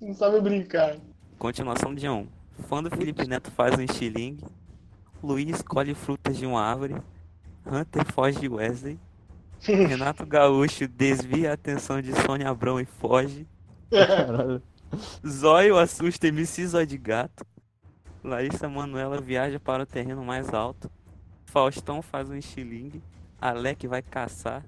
[0.00, 0.96] não sabe brincar.
[1.38, 2.26] Continuação de 1.
[2.68, 4.44] Fã do Felipe Neto faz um estilingue.
[5.22, 6.96] Luiz colhe frutas de uma árvore.
[7.66, 8.98] Hunter foge de Wesley.
[9.62, 13.46] Renato Gaúcho desvia a atenção de Sônia Abrão e foge.
[13.90, 14.62] Caralho.
[15.26, 17.44] Zóio assusta MC Zóio de Gato.
[18.22, 20.90] Larissa Manuela viaja para o terreno mais alto.
[21.46, 23.02] Faustão faz um estilingue.
[23.40, 24.64] Alec vai caçar.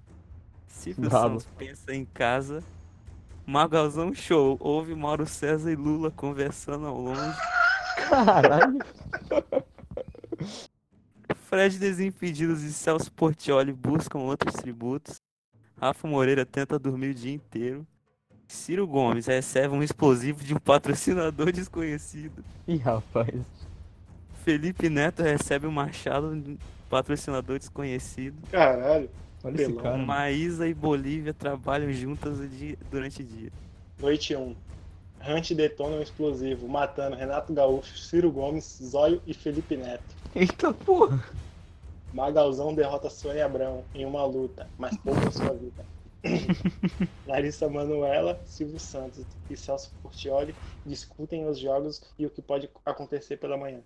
[0.66, 1.10] Silvio.
[1.10, 2.62] Santos pensa em casa.
[3.46, 4.56] Magalzão Show.
[4.60, 7.36] Ouve Mauro César e Lula conversando ao longe.
[8.08, 8.78] Caralho.
[11.50, 15.20] Fred Desimpedidos e Celso Portioli buscam outros tributos.
[15.76, 17.84] Rafa Moreira tenta dormir o dia inteiro.
[18.46, 22.44] Ciro Gomes recebe um explosivo de um patrocinador desconhecido.
[22.68, 23.34] Ih, rapaz.
[24.44, 26.58] Felipe Neto recebe um machado de um
[26.88, 28.36] patrocinador desconhecido.
[28.52, 29.10] Caralho.
[29.42, 29.82] Olha esse Pelão.
[29.82, 29.96] cara.
[29.96, 30.06] mano.
[30.06, 32.38] Maísa e Bolívia trabalham juntas
[32.88, 33.50] durante o dia.
[33.98, 34.54] Noite 1.
[35.26, 40.14] Hunt detona um explosivo, matando Renato Gaúcho, Ciro Gomes, Zóio e Felipe Neto.
[40.34, 41.22] Eita porra.
[42.12, 45.84] Magalzão derrota Sônia Abrão em uma luta, mas poupa sua vida.
[47.26, 50.54] Larissa Manuela, Silvio Santos e Celso Portioli
[50.84, 53.82] discutem os jogos e o que pode acontecer pela manhã.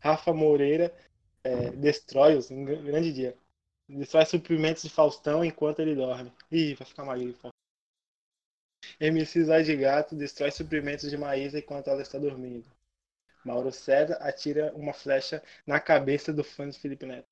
[0.00, 0.94] Rafa Moreira
[1.44, 3.36] é, destrói os um gr- grande dia.
[3.88, 6.32] Destrói suprimentos de Faustão enquanto ele dorme.
[6.50, 7.34] Ih, vai ficar magrinho.
[9.00, 12.66] MC Zóio de Gato destrói suprimentos de Maísa enquanto ela está dormindo.
[13.44, 17.26] Mauro César atira uma flecha na cabeça do fã de Felipe Neto.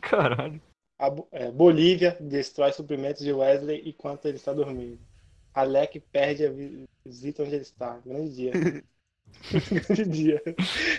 [0.00, 0.60] Caralho.
[0.98, 5.00] A Bo- é, Bolívia destrói suprimentos de Wesley enquanto ele está dormindo.
[5.52, 7.98] Alec perde a vi- visita onde ele está.
[8.06, 8.52] Grande dia.
[9.88, 10.42] Grande dia.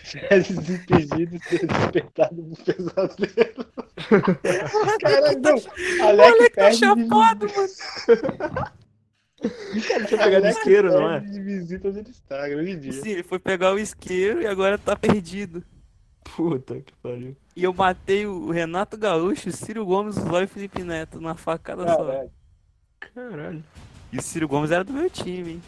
[0.04, 3.66] Fred desimpedido ser despertado do pesadelo.
[5.02, 6.08] Caralho, não.
[6.08, 8.70] Alec tá perde chapado, mano.
[10.12, 11.20] Eu pegar de isqueiro, não é?
[11.20, 12.48] de visita onde ele está.
[12.48, 12.94] Grande dia.
[12.94, 15.64] Sim, ele foi pegar o isqueiro e agora tá perdido.
[16.24, 17.36] Puta que pariu.
[17.56, 21.20] E eu matei o Renato Gaúcho, o Ciro Gomes, o Zóio e o Felipe Neto
[21.20, 22.06] na facada só.
[22.06, 22.32] Caralho.
[23.16, 23.64] Caralho.
[24.12, 25.62] E o Ciro Gomes era do meu time, hein?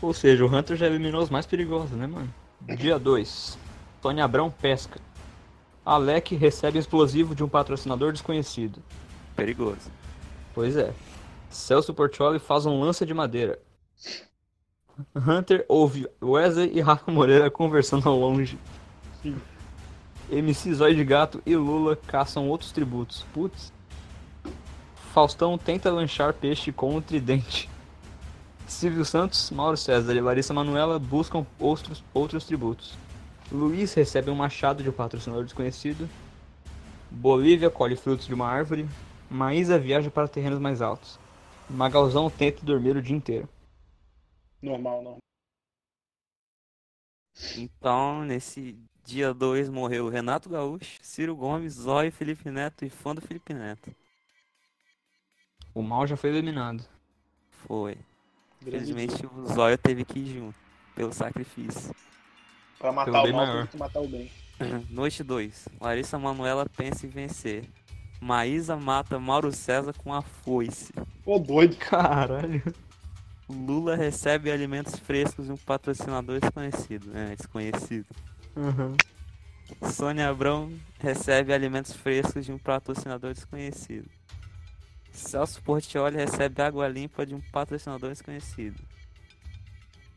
[0.00, 2.32] Ou seja, o Hunter já eliminou os mais perigosos, né, mano?
[2.76, 3.58] Dia 2.
[4.00, 5.00] Tony Abrão pesca.
[5.84, 8.82] Alec recebe explosivo de um patrocinador desconhecido.
[9.36, 9.90] Perigoso.
[10.54, 10.92] Pois é.
[11.54, 13.60] Celso Portioli faz um lança de madeira.
[15.14, 18.58] Hunter ouve Wesley e Rafa Moreira conversando ao longe.
[20.30, 23.24] MC Zóio de Gato e Lula caçam outros tributos.
[23.32, 23.72] Putz.
[25.12, 27.70] Faustão tenta lanchar peixe com um tridente.
[28.66, 32.94] Silvio Santos, Mauro César e Larissa Manuela buscam outros, outros tributos.
[33.52, 36.08] Luiz recebe um machado de um patrocinador desconhecido.
[37.10, 38.88] Bolívia colhe frutos de uma árvore.
[39.30, 41.22] Maísa viaja para terrenos mais altos.
[41.68, 43.48] Magalzão tenta dormir o dia inteiro.
[44.62, 45.18] Normal, normal.
[47.56, 53.20] Então, nesse dia 2 morreu Renato Gaúcho, Ciro Gomes, Zóio, Felipe Neto e fã do
[53.20, 53.94] Felipe Neto.
[55.74, 56.84] O mal já foi eliminado.
[57.66, 57.98] Foi.
[58.62, 60.58] Infelizmente o Zóio teve que ir junto,
[60.94, 61.94] pelo sacrifício.
[62.78, 63.62] Pra matar Pelo o mal, maior.
[63.62, 64.30] tem que matar o bem.
[64.88, 65.68] Noite 2.
[65.80, 67.68] Larissa Manuela pensa em vencer.
[68.20, 70.92] Maísa mata Mauro César com a foice.
[71.24, 71.76] Ô, doido.
[71.76, 72.62] Caralho.
[73.48, 77.10] Lula recebe alimentos frescos de um patrocinador desconhecido.
[77.14, 78.06] É, desconhecido.
[78.56, 78.96] Uhum.
[79.90, 84.08] Sônia Abrão recebe alimentos frescos de um patrocinador desconhecido.
[85.12, 88.82] Celso Portioli recebe água limpa de um patrocinador desconhecido.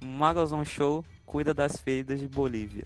[0.01, 2.85] Magazon Show cuida das feridas de Bolívia.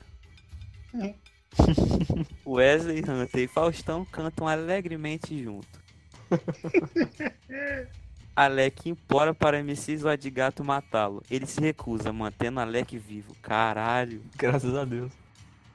[2.46, 5.82] Wesley, Hunter e Faustão cantam alegremente junto.
[8.36, 11.22] Alec implora para MC Zóio de Gato matá-lo.
[11.30, 13.36] Ele se recusa, mantendo Alec vivo.
[13.42, 14.24] Caralho.
[14.36, 15.12] Graças a Deus.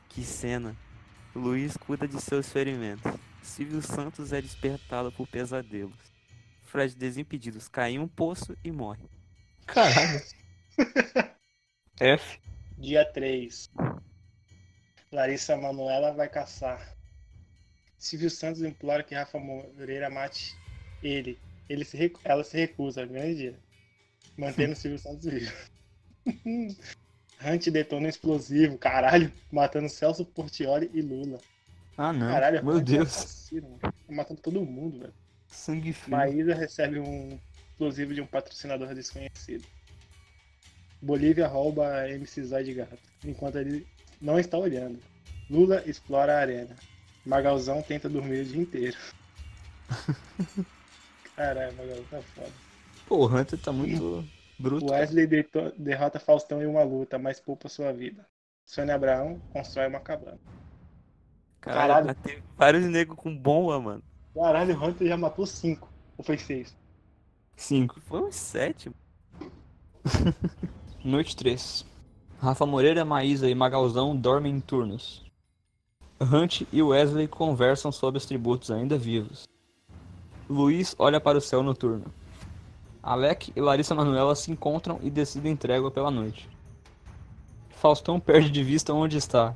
[0.09, 0.75] Que cena.
[1.35, 3.13] Luiz cuida de seus ferimentos.
[3.43, 5.95] Silvio Santos é despertado por pesadelos.
[6.65, 9.05] Fred Desimpedidos cai em um poço e morre.
[9.67, 10.23] Caralho.
[12.01, 12.39] F.
[12.79, 13.71] Dia 3.
[15.17, 16.95] Larissa Manoela vai caçar.
[17.97, 20.55] Silvio Santos implora que Rafa Moreira mate
[21.03, 21.39] ele.
[21.71, 23.59] ele se Ela se recusa, grande dia.
[24.37, 25.51] Mantendo Silvio Santos vivo.
[27.43, 31.39] Hunt detona um explosivo, caralho, matando Celso Portioli e Lula.
[31.97, 32.31] Ah, não.
[32.31, 33.09] Caralho, Meu é Deus.
[33.09, 33.79] assassino.
[33.81, 35.15] Tá matando todo mundo, velho.
[35.47, 36.15] Sangue frio.
[36.15, 39.67] Maísa recebe um explosivo de um patrocinador desconhecido.
[41.01, 43.87] Bolívia rouba a MC Zóio de Gato, enquanto ele
[44.21, 45.03] não está olhando.
[45.51, 46.77] Lula explora a arena.
[47.25, 48.97] Magalzão tenta dormir o dia inteiro.
[51.37, 52.53] Caralho, Magalzão tá foda.
[53.07, 54.87] Pô, o Hunter tá muito bruto.
[54.91, 55.27] Wesley
[55.77, 58.27] derrota Faustão em uma luta, mas poupa sua vida.
[58.65, 60.41] Sônia Abraão constrói uma cabana.
[61.61, 62.07] Caralho, Caralho.
[62.07, 64.03] matei vários negros com bomba, mano.
[64.35, 65.93] Caralho, o Hunter já matou cinco.
[66.17, 66.77] Ou foi seis?
[67.57, 68.01] Cinco.
[68.01, 68.91] Foi uns sete.
[71.05, 71.85] Noite 3.
[72.41, 75.25] Rafa Moreira, Maísa e Magalzão dormem em turnos.
[76.21, 79.45] Hunt e Wesley conversam sobre os tributos ainda vivos.
[80.49, 82.05] Luiz olha para o céu noturno.
[83.03, 86.49] Alec e Larissa Manuela se encontram e decidem trégua pela noite.
[87.71, 89.55] Faustão perde de vista onde está.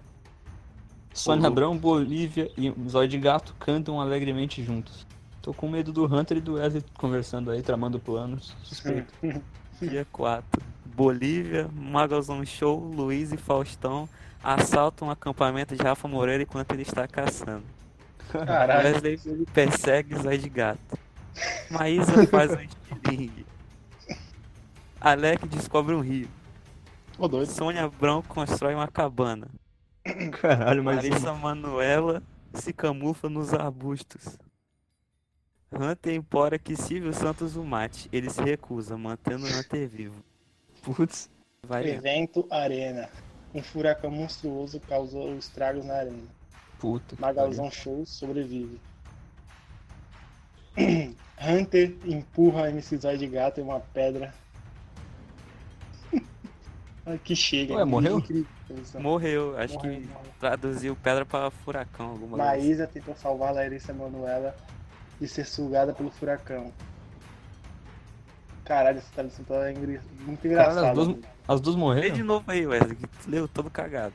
[1.12, 1.46] Sônia Uhum.
[1.48, 5.06] Abrão, Bolívia e Zóio de Gato cantam alegremente juntos.
[5.42, 8.54] Tô com medo do Hunter e do Wesley conversando aí, tramando planos.
[8.62, 9.12] Suspeito.
[9.80, 10.69] Dia 4.
[11.00, 14.06] Bolívia, Magalzão Show, Luiz e Faustão
[14.44, 17.64] assaltam um acampamento de Rafa Moreira enquanto ele está caçando.
[18.30, 18.86] Caralho.
[18.86, 20.98] Wesley persegue Zóio de Gato.
[21.70, 23.46] Maísa faz um estilingue.
[25.00, 26.28] Alec descobre um rio.
[27.16, 27.50] Ô, doido.
[27.50, 29.48] Sônia Abrão constrói uma cabana.
[30.38, 34.36] Caralho, mas Larissa Manuela se camufla nos arbustos.
[35.72, 38.06] Hunter implora que Silvio Santos o mate.
[38.12, 40.29] Ele se recusa, mantendo Hunter vivo.
[40.82, 41.28] Putz.
[41.66, 41.94] Vai vendo.
[41.96, 43.08] Evento Arena.
[43.54, 46.22] Um furacão monstruoso causou estragos na arena.
[46.78, 47.16] Puta.
[47.18, 48.80] Magalzão Show sobrevive.
[51.40, 54.32] Hunter empurra MC Zóio de Gato em uma pedra.
[57.24, 57.74] Que chega.
[57.74, 58.22] Ué, morreu?
[59.00, 60.30] Morreu, acho Morreu, que morreu.
[60.38, 62.10] traduziu pedra para furacão.
[62.10, 62.44] Alguma coisa.
[62.44, 64.54] Maísa tentou salvar Larissa Manuela
[65.20, 66.72] de ser sugada pelo furacão.
[68.70, 70.88] Caralho, essa tradução tá engri- muito Caralho, engraçada.
[70.90, 71.22] as duas, mano.
[71.48, 72.14] as duas Lê morreram?
[72.14, 74.14] de novo aí, Wesley, que leu todo cagado.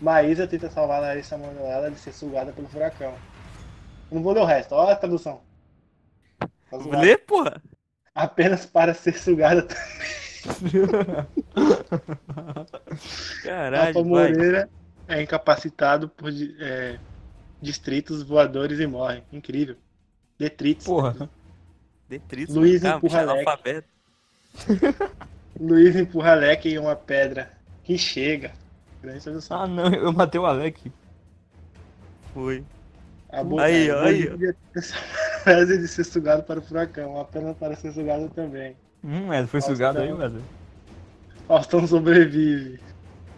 [0.00, 3.14] Maísa tenta salvar Larissa Manoela de ser sugada pelo furacão.
[4.10, 5.42] Não vou ler o resto, olha a tradução.
[6.40, 6.98] Tá.
[6.98, 7.62] Lê, porra!
[8.12, 9.68] Apenas para ser sugada.
[13.44, 14.32] Caralho, Rafa vai.
[14.32, 14.68] Moreira
[15.06, 16.98] é incapacitado por é,
[17.60, 19.22] distritos voadores e morre.
[19.32, 19.76] Incrível.
[20.36, 20.84] Detritos.
[20.84, 21.30] Porra.
[22.12, 22.54] Detritos.
[22.54, 23.48] Luiz cara, empurra bicho Alec.
[23.48, 23.88] analfabeto.
[25.58, 27.50] Luiz empurra Alec em uma pedra.
[27.84, 28.52] Que chega.
[29.48, 30.92] Ah, não, eu matei o Alec.
[32.34, 32.62] Foi.
[33.30, 34.94] A boca Aí, aí, devia ter essa
[35.42, 38.76] frase de ser sugado para o furacão, apenas para ser sugado também.
[39.02, 40.12] Hum, Wesley, foi Nossa, sugado aí.
[40.12, 40.42] Wesley.
[41.48, 42.78] Faustão sobrevive.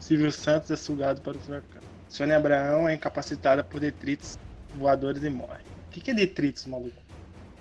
[0.00, 1.82] Silvio Santos é sugado para o furacão.
[2.08, 4.36] Sônia Abraão é incapacitada por detritos
[4.74, 5.62] voadores e morre.
[5.86, 7.03] O que, que é detritos, maluco?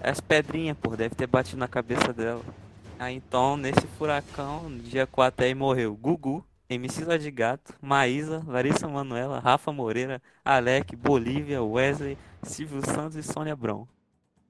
[0.03, 2.45] As pedrinhas, pô, deve ter batido na cabeça dela.
[2.99, 8.43] Aí então, nesse furacão, no dia 4 aí morreu Gugu, MC Lá de Gato, Maísa,
[8.47, 13.87] Larissa Manoela, Rafa Moreira, Alec, Bolívia, Wesley, Silvio Santos e Sônia Abrão.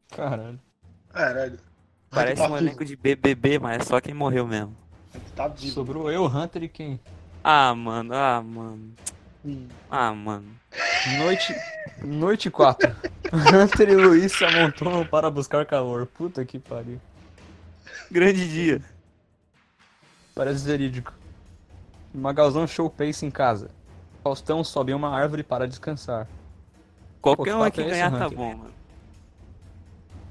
[0.10, 0.60] Caralho.
[1.10, 1.60] Caralho.
[2.12, 2.58] Parece Tá um vivo.
[2.58, 4.78] elenco de BBB, mas é só quem morreu mesmo.
[5.36, 5.76] Tá vivo.
[5.76, 7.00] Sobrou eu, Hunter e quem?
[7.44, 8.98] Ah, mano, ah, mano.
[9.46, 9.68] Hum.
[9.90, 10.48] Ah, mano.
[11.18, 11.54] Noite.
[12.04, 12.96] Noite 4.
[13.34, 16.06] Hunter e Luiz se amontoam para buscar calor.
[16.06, 17.00] Puta que pariu.
[18.10, 18.82] Grande dia.
[20.34, 21.14] Parece verídico.
[22.14, 23.70] Magalzão show pace em casa.
[24.24, 26.28] Faustão sobe uma árvore para descansar.
[27.22, 28.74] Qualquer que um que é ganhar tá bom, mano.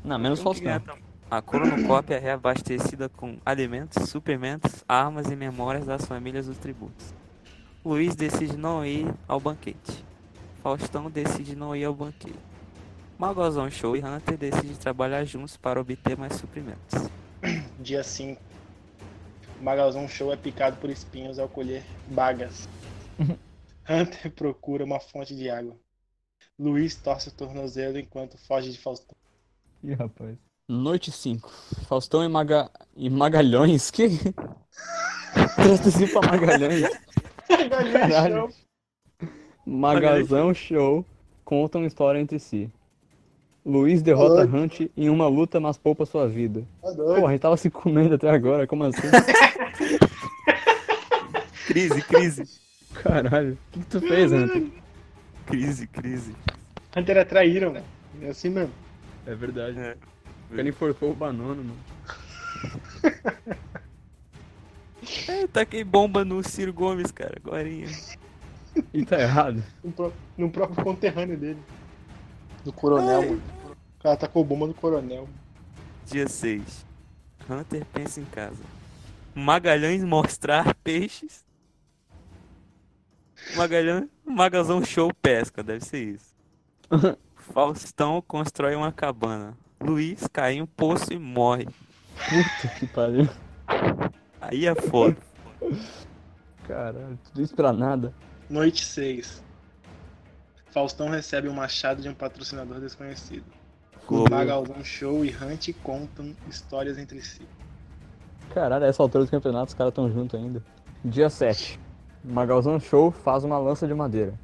[0.04, 0.94] Não, menos Qualquer Faustão.
[0.94, 1.12] ganhar tá.
[1.30, 7.14] A Coronocópia é reabastecida com alimentos, suprimentos, armas e memórias das famílias dos tributos.
[7.84, 10.04] Luiz decide não ir ao banquete.
[10.62, 12.38] Faustão decide não ir ao banquete.
[13.18, 17.10] Magalzão Show e Hunter decidem trabalhar juntos para obter mais suprimentos.
[17.80, 18.40] Dia 5.
[19.60, 22.68] Magalzão Show é picado por espinhos ao colher bagas.
[23.88, 25.76] Hunter procura uma fonte de água.
[26.56, 29.16] Luiz torce o tornozelo enquanto foge de Faustão.
[29.82, 30.38] Ih, rapaz.
[30.68, 31.50] Noite 5.
[31.88, 32.70] Faustão e, Maga...
[32.96, 33.90] e Magalhães?
[33.90, 34.08] Que?
[35.56, 36.88] Traduziu pra Magalhães.
[38.00, 38.48] Caralho.
[39.64, 41.04] Magazão Show
[41.44, 42.70] contam história entre si.
[43.64, 46.64] Luiz derrota Hunt em uma luta, mas poupa sua vida.
[46.80, 49.02] Porra, a gente tava se comendo até agora, como assim?
[51.66, 52.42] Crise, crise.
[52.92, 54.66] Caralho, o que, que tu fez, Hunter?
[55.46, 56.34] Crise, crise.
[56.94, 57.82] Hunter é traíram, né?
[58.20, 58.74] É assim mesmo.
[59.26, 59.78] É verdade.
[59.78, 59.96] É.
[60.50, 61.76] Ele enforcou o Banano, mano.
[65.28, 67.88] É, taquei bomba no Ciro Gomes, cara, agorinha.
[68.92, 69.62] E tá errado.
[69.84, 71.58] No, pró- no próprio conterrâneo dele.
[72.64, 73.42] Do coronel, mano.
[73.98, 75.28] O cara tacou bomba no coronel.
[76.06, 76.86] Dia 6.
[77.48, 78.62] Hunter pensa em casa.
[79.34, 81.44] Magalhães mostrar peixes.
[83.56, 86.32] Magalhães, Magazão Show pesca, deve ser isso.
[87.52, 89.56] Faustão constrói uma cabana.
[89.80, 91.66] Luiz cai em um poço e morre.
[92.28, 93.28] Puta que pariu.
[94.42, 95.16] Aí é foda.
[96.66, 98.12] Caralho, tudo isso pra nada.
[98.50, 99.42] Noite 6.
[100.72, 103.44] Faustão recebe um machado de um patrocinador desconhecido.
[104.06, 104.28] Globo.
[104.34, 107.42] Magalzão Show e Hunt contam histórias entre si.
[108.52, 110.62] Caralho, essa altura do campeonato os caras tão juntos ainda.
[111.04, 111.78] Dia 7.
[112.24, 114.34] Magalzão Show faz uma lança de madeira.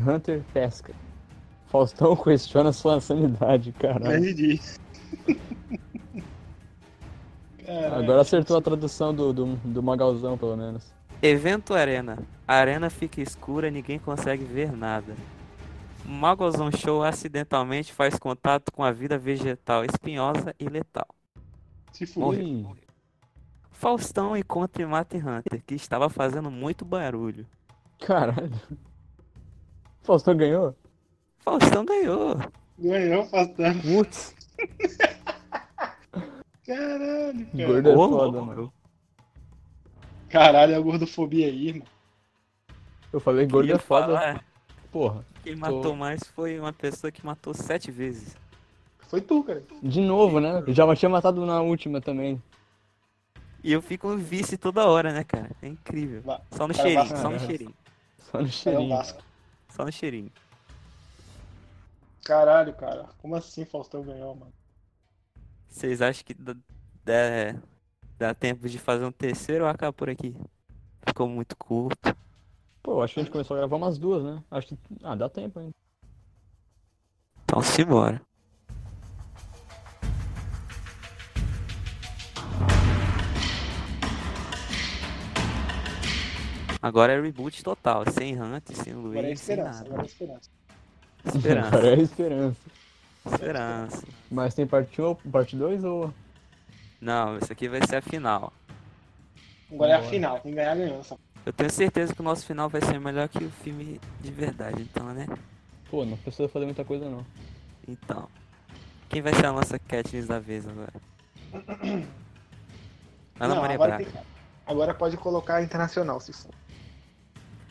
[0.00, 0.92] Hunter pesca.
[1.68, 4.04] Faustão questiona sua sanidade, caralho.
[4.04, 4.60] Caralho.
[7.66, 10.94] Agora acertou a tradução do, do, do Magalzão, pelo menos.
[11.22, 12.18] Evento Arena.
[12.46, 15.16] A arena fica escura, ninguém consegue ver nada.
[16.04, 21.08] Magalzão Show acidentalmente faz contato com a vida vegetal espinhosa e letal.
[21.92, 22.44] Se fuder.
[22.44, 22.66] Ih,
[23.70, 27.46] Faustão encontra e mata Hunter, que estava fazendo muito barulho.
[28.00, 28.60] caralho.
[30.02, 30.76] Faustão ganhou?
[31.40, 32.36] Faustão ganhou.
[32.78, 33.80] Ganhou Faustão.
[33.80, 34.34] Putz,
[36.66, 37.66] Caralho, cara.
[37.66, 38.72] gordo é foda, mano.
[40.28, 41.86] Caralho, é a gordofobia aí, irmão.
[43.12, 44.06] Eu falei gordo é foda.
[44.06, 44.44] falar,
[44.90, 45.24] Porra.
[45.42, 48.36] Quem matou mais foi uma pessoa que matou sete vezes.
[49.08, 49.62] Foi tu, cara.
[49.82, 50.62] De novo, né?
[50.66, 52.42] Eu já tinha matado na última também.
[53.62, 55.50] E eu fico vice toda hora, né, cara?
[55.62, 56.22] É incrível.
[56.50, 57.38] Só no Cara, cheirinho, só no né?
[57.38, 57.74] cheirinho.
[58.18, 59.02] Só no É cheirinho.
[59.70, 60.32] Só no cheirinho.
[62.24, 63.06] Caralho, cara.
[63.18, 64.52] Como assim Faustão ganhou, mano?
[65.74, 66.54] Vocês acham que dá,
[67.04, 67.60] dá,
[68.16, 70.32] dá tempo de fazer um terceiro ou acaba por aqui?
[71.04, 72.16] Ficou muito curto.
[72.80, 74.40] Pô, acho que a gente começou a gravar umas duas, né?
[74.52, 74.78] Acho que.
[75.02, 75.74] Ah, dá tempo ainda.
[77.42, 78.22] Então simbora.
[86.80, 89.78] Agora é reboot total, sem Hunt, sem Agora é Luiz, sem esperança.
[89.78, 89.88] nada.
[89.88, 90.50] Agora é esperança.
[91.24, 92.56] Esperança, Agora é esperança.
[93.26, 94.06] Esperança.
[94.30, 96.12] Mas tem parte 1 ou parte 2 ou.
[97.00, 98.52] Não, isso aqui vai ser a final.
[99.70, 100.40] Agora é a final.
[100.40, 101.02] Quem ganhar, ganhou.
[101.02, 101.16] Só.
[101.44, 104.82] Eu tenho certeza que o nosso final vai ser melhor que o filme de verdade,
[104.82, 105.26] então, né?
[105.90, 107.24] Pô, não precisa fazer muita coisa não.
[107.86, 108.28] Então.
[109.08, 110.92] Quem vai ser a nossa Katniss da vez agora?
[113.38, 114.06] Ana Não, Maria agora tem,
[114.66, 116.50] Agora pode colocar internacional, se for.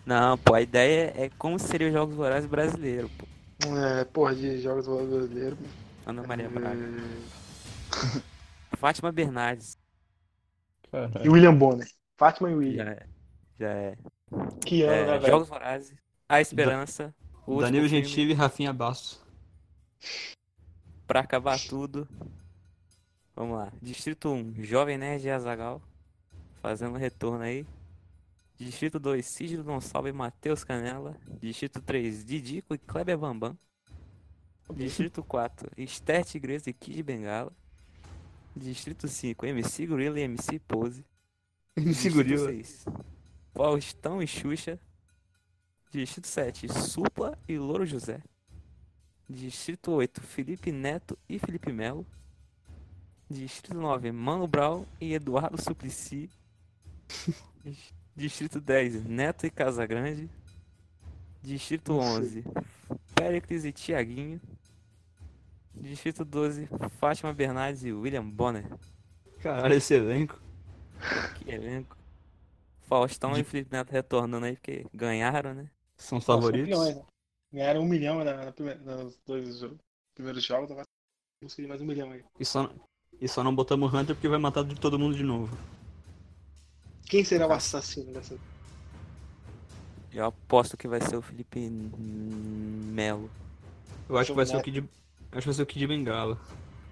[0.06, 3.26] Não, pô, a ideia é como seria os Jogos Vorazes brasileiro, pô.
[3.66, 5.58] É, porra, de jogos brasileiros.
[6.06, 6.80] Ana Maria É, Braga.
[8.78, 9.78] Fátima Bernardes.
[11.24, 11.88] E William Bonner.
[12.18, 12.86] Fátima e William.
[12.86, 13.08] Já é.
[13.60, 13.98] Já é.
[14.66, 15.28] Que ano, É, né, velho?
[15.28, 15.96] Jogos Vorazes.
[16.28, 17.14] A Esperança.
[17.46, 19.22] o último Danilo Gentili e Rafinha Bastos.
[21.08, 22.08] Pra acabar tudo.
[23.36, 23.72] Vamos lá.
[23.82, 25.82] Distrito 1, Jovem Nerd e Azagal.
[26.62, 27.66] Fazendo retorno aí.
[28.64, 31.20] Distrito 2, Cídio Gonçalves e Matheus Canela.
[31.42, 33.58] Distrito 3, Didico e Kleber Bambam.
[34.74, 37.52] Distrito 4, Esther Tigresa e Kid Bengala.
[38.56, 41.06] Distrito 5, MC Gorilla e MC Pose.
[41.76, 42.52] MC Distrito Gorila.
[42.52, 42.86] 6,
[43.54, 44.80] Faustão e Xuxa.
[45.92, 48.24] Distrito 7, Supla e Louro José.
[49.30, 52.08] Distrito 8, Felipe Neto e Felipe Melo.
[53.30, 56.30] Distrito 9, Mano Brown e Eduardo Suplicy.
[58.16, 60.30] Dis- Distrito 10, Neto e Casagrande.
[61.42, 62.44] Distrito 11,
[63.16, 64.40] Péricles e Tiaguinho.
[65.76, 68.66] Distrito 12, Fátima Bernardes e William Bonner.
[69.42, 70.40] Caralho, esse elenco.
[71.36, 71.98] Que elenco.
[72.84, 75.70] Faustão e Felipe Neto retornando aí porque ganharam, né?
[75.98, 76.68] São os favoritos.
[76.70, 77.04] milhões, né?
[77.52, 79.78] Ganharam um milhão na, na primeira- nos dois jogos,
[80.16, 80.86] primeiros jogos, agora
[81.42, 82.24] conseguir mais um milhão aí.
[82.40, 82.72] E só,
[83.20, 85.58] e só não botamos o Hunter porque vai matar de todo mundo de novo.
[87.06, 88.38] Quem será o assassino dessa?
[90.12, 93.30] Eu aposto que vai ser o Felipe Melo.
[94.08, 94.62] Eu acho que vai ser o.
[94.62, 94.78] Kid.
[94.78, 94.88] eu
[95.32, 96.40] Acho que vai ser o Kid Bengala.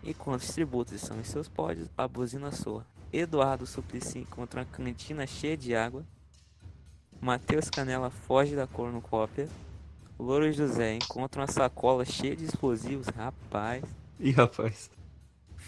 [0.03, 2.85] Enquanto os tributos estão em seus pódios, a buzina soa.
[3.13, 6.03] Eduardo Suplicy encontra uma cantina cheia de água.
[7.19, 9.47] Matheus Canela foge da cornucópia.
[10.17, 13.07] Louro José encontra uma sacola cheia de explosivos.
[13.07, 13.83] Rapaz.
[14.19, 14.89] Ih, rapaz.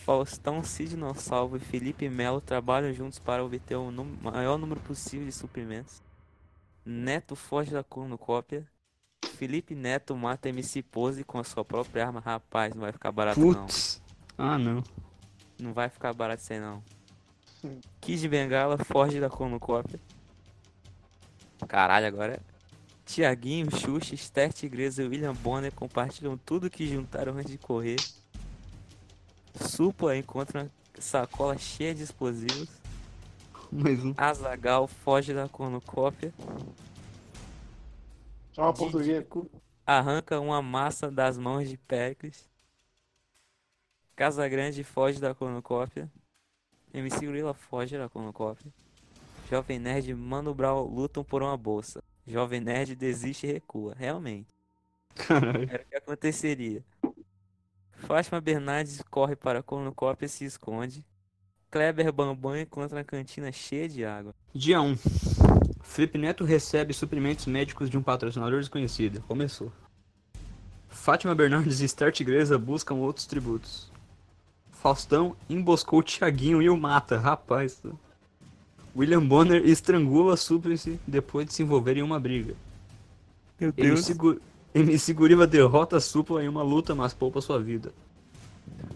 [0.04, 3.90] Faustão, Sidney Salvo e Felipe Melo trabalham juntos para obter o
[4.22, 6.02] maior número possível de suprimentos.
[6.86, 8.68] Neto foge da cornucópia.
[9.38, 12.20] Felipe Neto mata MC Pose com a sua própria arma.
[12.20, 13.54] Rapaz, não vai ficar barato não.
[13.54, 14.02] Putz.
[14.38, 14.84] Ah, não.
[15.58, 16.84] Não vai ficar barato isso aí não.
[18.02, 20.02] Kid Bengala foge da cornucópia.
[21.66, 22.42] Caralho, agora.
[23.06, 27.96] Tiaguinho, Xuxa, Esther Tigresa e William Bonner compartilham tudo que juntaram antes de correr.
[29.56, 32.70] Supla encontra uma sacola cheia de explosivos.
[33.72, 34.14] Mais um.
[34.18, 36.34] Azagal foge da cornucópia.
[38.54, 39.26] Chama português.
[39.86, 42.50] Arranca uma massa das mãos de Pericles.
[44.16, 46.10] Casagrande foge da cornucópia.
[46.94, 48.72] MC Gorila foge da cornucópia.
[49.50, 52.04] Jovem Nerd e Mano Brown lutam por uma bolsa.
[52.26, 53.96] Jovem Nerd desiste e recua.
[53.98, 54.54] Realmente.
[55.16, 55.70] Caralho.
[55.70, 56.84] Era o que aconteceria.
[58.06, 61.06] Fátima Bernardes corre para a cornucópia e se esconde.
[61.72, 64.34] Kleber Bambam encontra uma cantina cheia de água.
[64.54, 64.96] Dia 1.
[65.82, 69.22] Felipe Neto recebe suprimentos médicos de um patrocinador desconhecido.
[69.28, 69.72] Começou.
[70.90, 73.92] Fátima Bernardes e Esther Tigresa buscam outros tributos.
[74.72, 77.18] Faustão emboscou Tiaguinho e o mata.
[77.18, 77.82] Rapaz.
[78.96, 82.54] William Bonner estrangula Suplicy depois de se envolver em uma briga.
[83.60, 84.40] Meu MC, Gu-
[84.74, 87.94] MC Guriva derrota Supla em uma luta, mas poupa sua vida.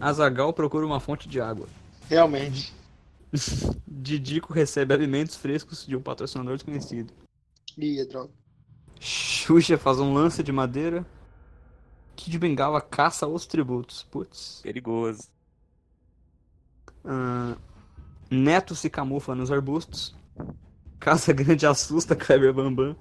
[0.00, 1.68] Azagal procura uma fonte de água.
[2.08, 2.74] Realmente.
[3.86, 7.12] Didico recebe alimentos frescos de um patrocinador desconhecido.
[7.76, 8.30] Ih, é droga.
[9.00, 11.06] Xuxa faz um lance de madeira.
[12.16, 14.02] Kid Bengala caça os tributos.
[14.10, 14.60] Putz.
[14.62, 15.28] Perigoso.
[17.04, 17.56] Ah,
[18.30, 20.14] Neto se camufla nos arbustos.
[20.98, 22.96] Casa Grande assusta Kleber Bambam.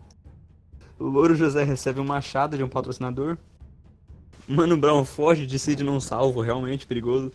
[1.00, 3.38] Louro José recebe um machado de um patrocinador.
[4.48, 7.32] Mano Brown foge de Cid não salvo, realmente perigoso.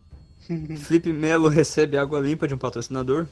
[0.78, 3.26] Felipe Melo recebe água limpa de um patrocinador.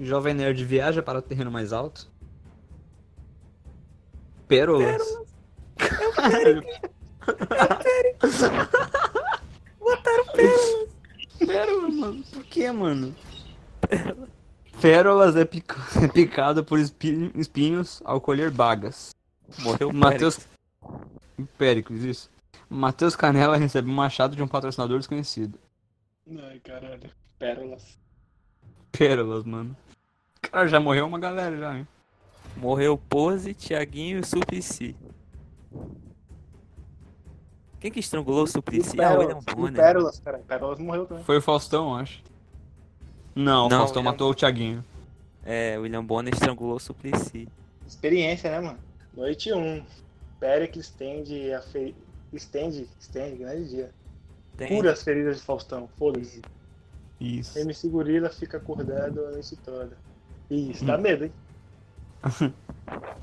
[0.00, 2.10] Jovem Nerd viaja para o terreno mais alto.
[4.46, 5.02] Pérolas.
[6.14, 6.62] Caralho.
[11.38, 12.24] Pérolas, mano.
[12.32, 13.14] Por que, mano?
[13.88, 14.31] Pérolas
[14.84, 15.76] é, pica...
[16.02, 19.14] é picado por espi- espinhos ao colher bagas.
[19.58, 20.48] Morreu Matheus.
[21.58, 22.30] Péricles, isso.
[22.68, 25.58] Matheus Canela recebe um machado de um patrocinador desconhecido.
[26.38, 27.10] Ai, caralho.
[27.38, 27.98] Pérolas.
[28.90, 29.76] Pérolas, mano.
[30.40, 31.86] Cara, já morreu uma galera já, hein?
[32.56, 34.96] Morreu Pose, Tiaguinho e Suplicy.
[37.80, 39.00] Quem que estrangulou o Suplicy?
[39.00, 39.82] Ah, o William Pérolas, e Bonner.
[39.82, 40.38] Pérolas, cara.
[40.38, 41.24] Pérolas morreu também.
[41.24, 42.22] Foi o Faustão, acho.
[43.34, 44.84] Não, o Não, Faustão ele- matou o Thiaguinho.
[45.44, 47.48] É, o William Bonner estrangulou o Suplicy.
[47.86, 48.78] Experiência, né, mano?
[49.16, 49.84] Noite 1.
[50.38, 51.94] Péricles estende a fe...
[52.32, 53.90] Estende, estende, grande dia.
[54.56, 54.68] Tem...
[54.68, 55.88] Cura as feridas de Faustão.
[55.98, 56.40] Foda-se.
[57.20, 57.58] Isso.
[57.58, 59.96] MC Gorila fica acordado a noite toda.
[60.50, 61.32] Isso, dá medo, hein?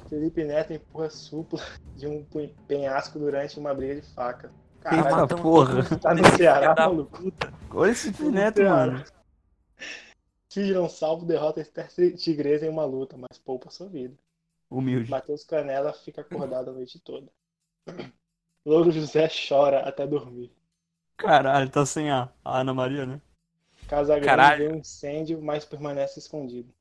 [0.09, 1.61] Felipe Neto empurra supla
[1.95, 2.25] de um
[2.67, 4.51] penhasco durante uma briga de faca.
[4.85, 5.83] Eita Caralho, matando porra.
[5.99, 7.31] tá no Ceará, maluco.
[7.71, 8.85] Olha esse Tudo Neto, Ceará.
[8.87, 9.03] mano.
[10.49, 14.17] Cid não salvo derrota Esther Tigresa em uma luta, mas poupa sua vida.
[14.69, 15.09] Humilde.
[15.09, 17.27] Matheus Canela fica acordado a noite toda.
[18.65, 20.51] Louro José chora até dormir.
[21.17, 23.21] Caralho, tá sem a, a Ana Maria, né?
[23.87, 24.69] Casagrande Caralho.
[24.69, 26.73] vê um incêndio, mas permanece escondido.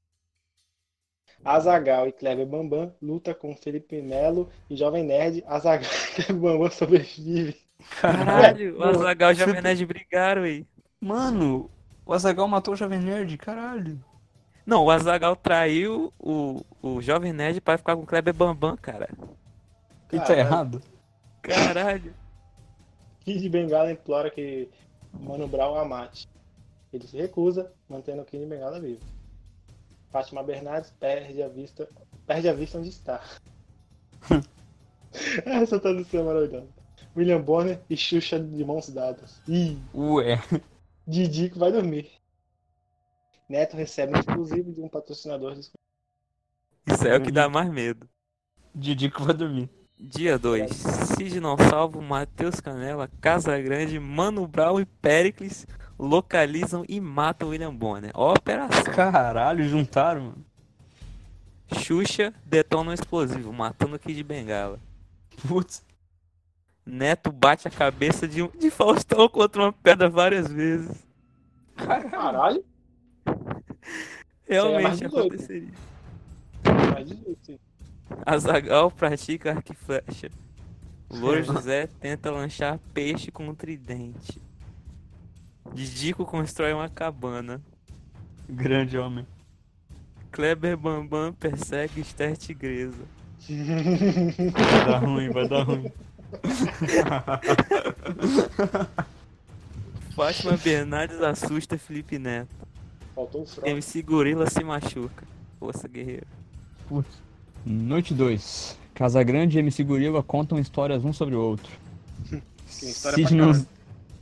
[1.44, 5.42] Azagal e Kleber Bambam luta com Felipe Melo e Jovem Nerd.
[5.46, 7.56] Azagal e Kleber Bambam sobrevive.
[8.00, 10.66] Caralho, o Azagal e o Jovem Nerd brigaram aí.
[11.00, 11.70] Mano,
[12.08, 14.02] o Azagal matou o Jovem Nerd, caralho.
[14.64, 19.10] Não, o Azagal traiu o, o Jovem Nerd pra ficar com o Kleber Bambam, cara.
[20.10, 20.40] E tá Caralho.
[20.40, 20.82] errado?
[21.42, 22.14] Caralho.
[23.20, 24.70] Kid Bengala implora que
[25.20, 26.26] Mano Brown a mate.
[26.90, 29.00] Ele se recusa, mantendo o Kid Bengala vivo.
[30.10, 31.86] Fátima Bernardes perde a vista,
[32.26, 33.20] perde a vista onde está.
[35.44, 36.68] Essa tradução é maravilhosa.
[37.14, 39.42] William Bonner e Xuxa de mãos dadas.
[39.46, 40.40] Ih, Ué.
[41.08, 42.10] Didico vai dormir.
[43.48, 45.58] Neto recebe um exclusivo de um patrocinador.
[45.58, 48.06] Isso é o que dá mais medo.
[48.74, 49.70] Didico vai dormir.
[49.98, 50.70] Dia 2.
[50.70, 55.66] Cid não salvo, Matheus Canela, Casa Grande, Mano Brown e Pericles
[55.98, 58.10] localizam e matam William Bonner.
[58.12, 58.92] Ó, operação.
[58.92, 60.44] Caralho, juntaram, mano.
[61.72, 64.78] Xuxa detona um explosivo, matando o Kid Bengala.
[65.48, 65.82] Putz.
[66.88, 71.06] Neto bate a cabeça de, um, de Faustão contra uma pedra várias vezes.
[71.76, 72.64] Caralho,
[74.48, 75.18] Realmente 18.
[75.18, 75.72] aconteceria.
[77.42, 77.60] isso.
[78.24, 80.30] Azagal pratica arco e flecha.
[81.10, 84.40] Louro José tenta lanchar peixe com um tridente.
[85.74, 87.60] Didico constrói uma cabana.
[88.48, 89.26] Grande homem.
[90.32, 93.04] Kleber Bambam persegue Esther Tigresa.
[93.46, 95.92] Vai dar ruim, vai dar ruim.
[100.14, 102.48] Fátima Bernardes assusta Felipe Neto.
[103.14, 103.68] Faltou o Frog.
[103.68, 105.26] MC Gorila se machuca.
[105.58, 106.26] Força guerreiro.
[106.88, 107.22] Putz.
[107.64, 108.78] Noite 2.
[108.94, 111.70] Casagrande e MC Gorila contam histórias um sobre o outro.
[112.66, 113.52] Cid não...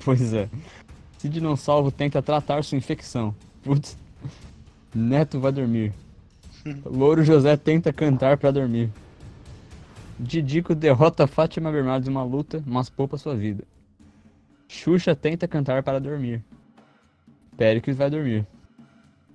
[0.04, 0.48] Pois é.
[1.18, 3.34] Cid não salvo tenta tratar sua infecção.
[3.62, 3.96] Putz.
[4.94, 5.92] Neto vai dormir.
[6.84, 8.90] Louro José tenta cantar pra dormir.
[10.18, 13.64] Didico derrota Fátima Bernardes em uma luta, mas poupa sua vida.
[14.68, 16.42] Xuxa tenta cantar para dormir.
[17.56, 18.46] Péricles vai dormir.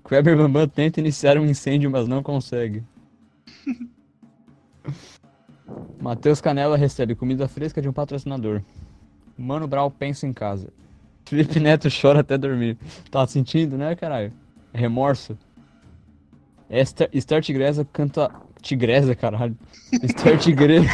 [0.04, 2.84] Kleber Bambam tenta iniciar um incêndio, mas não consegue.
[6.02, 8.62] Matheus Canela recebe comida fresca de um patrocinador.
[9.38, 10.74] Mano Brau pensa em casa.
[11.26, 12.78] Felipe Neto chora até dormir.
[13.10, 14.34] Tá sentindo, né, caralho?
[14.74, 15.38] Remorso.
[16.70, 18.32] Esther, Tigresa canta.
[18.62, 19.58] Tigresa, caralho.
[20.04, 20.90] Esther Tigresa.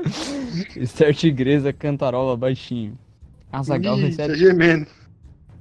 [0.76, 2.98] Esther Tigresa cantarola baixinho.
[3.50, 4.28] Azagal Ih, recebe.
[4.32, 4.86] tá gemendo.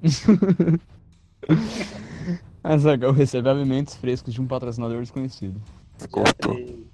[2.64, 5.62] Azagal recebe alimentos frescos de um patrocinador desconhecido.
[6.10, 6.58] Cortou.
[6.58, 6.90] E-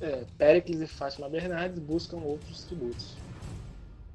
[0.00, 3.16] É, Péricles e Fátima Bernardes buscam outros tributos.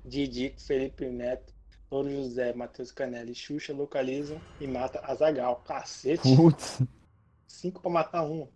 [0.04, 1.54] Didico, Felipe Neto,
[1.90, 5.64] Louro José, Matheus Canelli e Xuxa localizam e mata Azagal.
[5.66, 6.36] Cacete!
[6.36, 6.82] Putz.
[7.48, 8.50] Cinco pra matar um.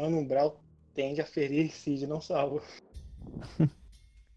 [0.00, 0.58] Mano Brau
[0.94, 2.62] tende a ferir Cid não salva.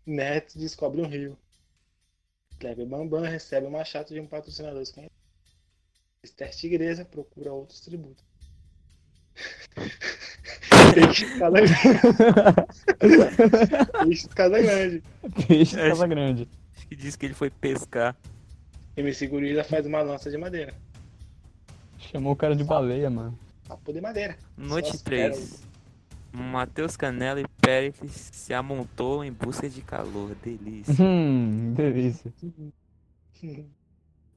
[0.06, 1.38] Neto descobre um rio.
[2.60, 5.16] Kleber Bambam recebe um machado de um patrocinador desconhecido.
[6.22, 8.26] Esther Tigresa procura outros tributos.
[10.94, 11.58] Peixe de casa
[14.04, 15.04] Peixe de casa grande.
[15.48, 16.50] Peixe Casa Grande.
[16.76, 18.16] Acho que diz que ele foi pescar.
[18.96, 20.74] MC Gorila faz uma lança de madeira.
[21.98, 23.38] Chamou o cara de baleia, mano.
[23.68, 24.38] Papo de madeira.
[24.58, 25.64] Noite Só as 3.
[26.32, 30.36] Matheus Canela e Péricles se amontou em busca de calor.
[30.44, 30.96] Delícia.
[31.00, 32.34] Hum, delícia.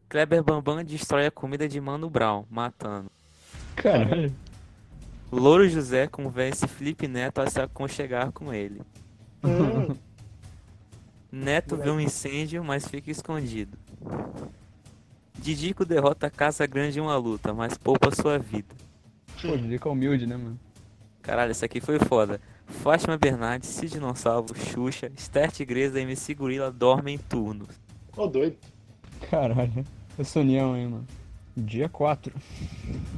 [0.09, 3.11] Kleber Bambam destrói a comida de Mano Brown, matando.
[3.75, 4.33] Caralho.
[5.31, 8.81] Louro José convence Felipe Neto a se aconchegar com ele.
[9.43, 9.97] Hum,
[11.33, 13.77] Neto vê um incêndio, mas fica escondido.
[15.39, 18.75] Didico derrota Casa Grande em uma luta, mas poupa sua vida.
[19.43, 20.59] Pô, dica humilde, né, mano?
[21.23, 22.41] Caralho, essa aqui foi foda.
[22.67, 27.69] Fátima Bernardes, Cid Não Salvo, Xuxa, Esther Tigresa e MC Gorila dormem em turnos.
[28.17, 28.57] Ô doido.
[29.31, 29.85] Caralho.
[30.19, 31.07] Essa união aí, mano.
[31.57, 32.33] Dia 4.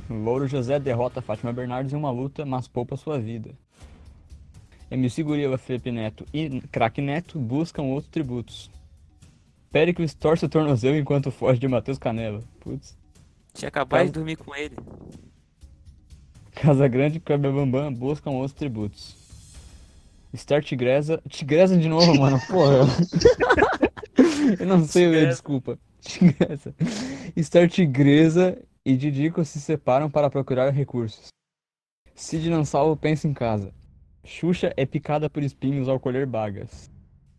[0.09, 3.51] Louro José derrota Fátima Bernardes em uma luta, mas poupa sua vida.
[4.91, 8.71] MC Gorila, Felipe Neto e Crack Neto buscam outros tributos.
[9.71, 12.43] Péricles torce o tornozelo enquanto foge de Matheus Canela.
[12.61, 12.97] Putz.
[13.53, 14.19] Tinha acabado de Tá.
[14.19, 14.77] dormir com ele.
[16.61, 19.17] Casagrande e Kleber Bambam buscam outros tributos.
[20.37, 21.23] Star Tigresa.
[21.29, 22.87] Tigresa de novo, mano, porra.
[24.59, 25.27] Eu não sei Tigresa.
[25.29, 25.79] desculpa.
[26.01, 26.75] Tigresa.
[27.41, 31.29] Star Tigresa e Didico se separam para procurar recursos.
[32.15, 33.73] Cid não salvo pensa em casa.
[34.25, 36.91] Xuxa é picada por espinhos ao colher bagas.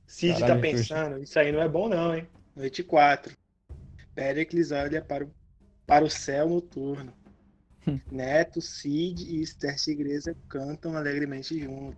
[0.07, 2.25] Cid tá Caralho, pensando, isso aí não é bom não, hein?
[2.55, 3.33] Noite 4.
[4.15, 5.31] Péricles olha para o,
[5.85, 7.13] para o céu noturno.
[8.11, 11.97] Neto, Cid e Esther Tigresa cantam alegremente juntos.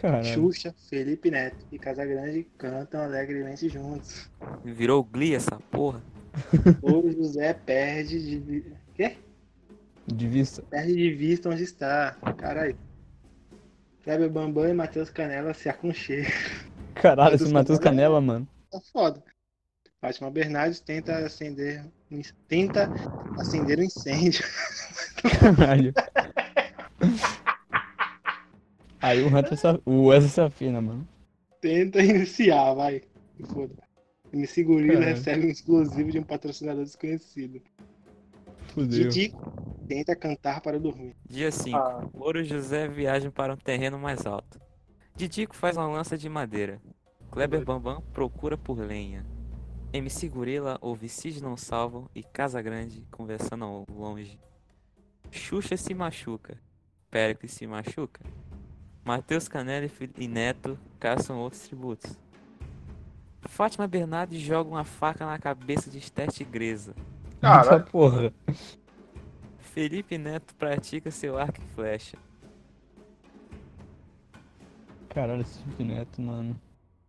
[0.00, 0.24] Caralho.
[0.24, 4.30] Xuxa, Felipe Neto e Casagrande cantam alegremente juntos.
[4.64, 6.02] Virou Glee essa porra.
[6.82, 8.64] O José perde de,
[8.94, 9.18] quê?
[10.06, 10.62] De vista.
[10.62, 12.16] perde de vista onde está.
[12.38, 12.78] Caralho.
[14.02, 16.30] Kleber Bambam e Matheus Canela se aconchegam.
[16.94, 18.14] Caralho, esse Matheus Matheus Canela.
[18.14, 18.48] Canela, mano.
[18.70, 19.22] Tá foda.
[20.00, 21.84] Fátima Bernardes tenta acender,
[22.48, 22.90] tenta
[23.38, 24.44] acender o incêndio.
[25.38, 25.92] Caralho.
[29.00, 29.66] Aí o Hunter se...
[29.86, 31.08] o Wesley se afina, mano.
[31.60, 33.02] Tenta iniciar, vai.
[33.36, 33.74] Se Foda.
[34.32, 35.14] MC Gorila Caralho.
[35.14, 37.62] recebe um exclusivo de um patrocinador desconhecido.
[38.68, 39.08] Fudeu.
[39.08, 39.34] Didi
[39.88, 41.16] tenta cantar para dormir.
[41.28, 41.76] Dia 5.
[41.76, 42.08] Ah.
[42.14, 44.60] Louro José viaja para um terreno mais alto.
[45.16, 46.80] Didico faz uma lança de madeira.
[47.30, 49.26] Kleber Bambam procura por lenha.
[49.92, 54.38] MC Gorila ouve Cid não salvo e Casa Grande conversando ao longe.
[55.32, 56.56] Xuxa se machuca.
[57.10, 58.20] Péricles se machuca.
[59.04, 62.16] Matheus Canela e Neto caçam outros tributos.
[63.42, 66.94] Fátima Bernardes joga uma faca na cabeça de Esther Tigresa.
[67.42, 68.32] Essa porra.
[69.58, 72.16] Felipe Neto pratica seu arco e flecha.
[75.08, 76.60] Caralho, esse Felipe Neto, mano.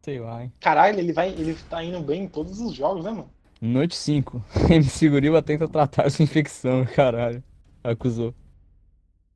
[0.02, 0.52] Sei lá, hein.
[0.60, 1.30] Caralho, ele vai.
[1.30, 3.30] Ele tá indo bem em todos os jogos, né, mano?
[3.62, 4.44] Noite 5.
[4.70, 7.44] MC Gorila tenta tratar sua infecção, caralho.
[7.84, 8.34] Acusou.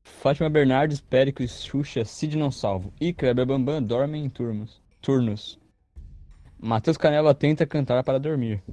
[0.03, 4.81] Fátima Bernardes, Péricles, Xuxa, Cid não salvo e Kleber Bambam dormem em turnos.
[5.01, 5.59] turnos.
[6.59, 8.63] Matheus Canela tenta cantar para dormir.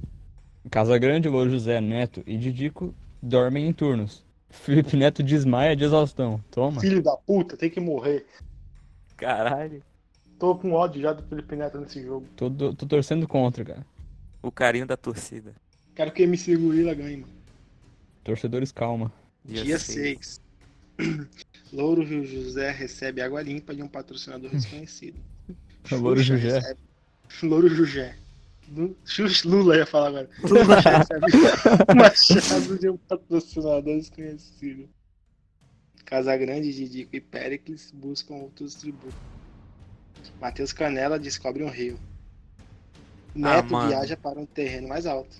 [0.69, 4.23] Casa Grande, Louro José, Neto e Didico dormem em turnos.
[4.49, 6.43] Felipe Neto desmaia de exaustão.
[6.51, 6.79] Toma.
[6.81, 8.25] Filho da puta, tem que morrer.
[9.17, 9.83] Caralho.
[10.43, 12.27] Tô com ódio já do Felipe Neto nesse jogo.
[12.35, 13.85] Tô, tô- tô torcendo contra, cara.
[14.41, 15.55] O carinho da torcida.
[15.95, 17.31] Quero que o MC Gorila ganhe, mano.
[18.25, 19.09] Torcedores, calma.
[19.45, 20.41] Dia seis.
[20.99, 21.27] 6.
[21.71, 25.17] Louro José recebe água limpa de um patrocinador desconhecido.
[25.89, 26.59] Louro José.
[26.59, 26.79] recebe-
[27.41, 28.13] Louro José.
[29.45, 30.29] Lula ia falar agora.
[30.43, 34.89] Lula recebe machado de um patrocinador desconhecido.
[36.03, 39.15] Casagrande, Didico e Péricles buscam outros tributos.
[40.39, 41.99] Matheus Canela descobre um rio.
[43.35, 43.89] Neto mano.
[43.89, 45.35] viaja para um terreno mais alto.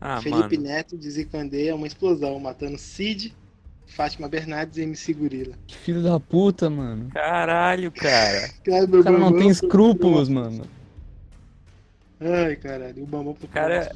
[0.00, 0.68] Ah, Felipe mano.
[0.68, 3.34] Neto desencandeia uma explosão, matando Cid,
[3.86, 5.54] Fátima Bernardes e MC Gorila.
[5.66, 7.08] Que filho da puta, mano.
[7.10, 8.50] Caralho, cara.
[8.66, 10.64] O cara não tem escrúpulos, mano.
[12.20, 13.92] Ai, caralho, o Bambam O cara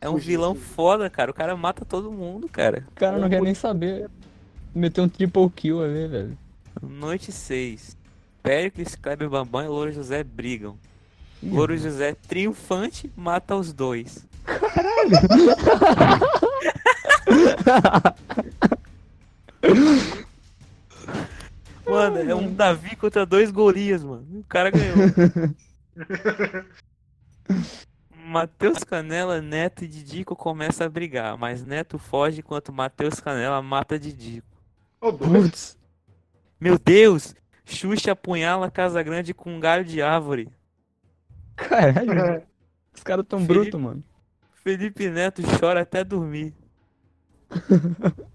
[0.00, 1.30] é um Fugiu, vilão foda, cara.
[1.30, 2.84] O cara mata todo mundo, cara.
[2.90, 4.08] O cara não quer nem saber.
[4.74, 6.38] Meteu um triple kill ali, velho.
[6.82, 7.96] Noite 6.
[8.48, 10.78] Péricles, Kleber Bambam e Louro José brigam.
[11.42, 14.26] Louro José, triunfante, mata os dois.
[21.84, 24.40] Mano, é um Davi contra dois Golias, mano.
[24.40, 24.96] O cara ganhou.
[28.24, 33.98] Matheus Canela, Neto e Didico começam a brigar, mas Neto foge enquanto Matheus Canela mata
[33.98, 34.48] Didico.
[35.02, 35.42] Ô, doido.
[35.42, 35.76] Putz.
[36.58, 37.34] Meu Deus!
[37.68, 40.48] Xuxa apunhala Casa Grande com um galho de árvore.
[41.54, 42.42] Caralho.
[42.94, 44.02] Os caras tão Felipe- brutos, mano.
[44.64, 46.54] Felipe Neto chora até dormir.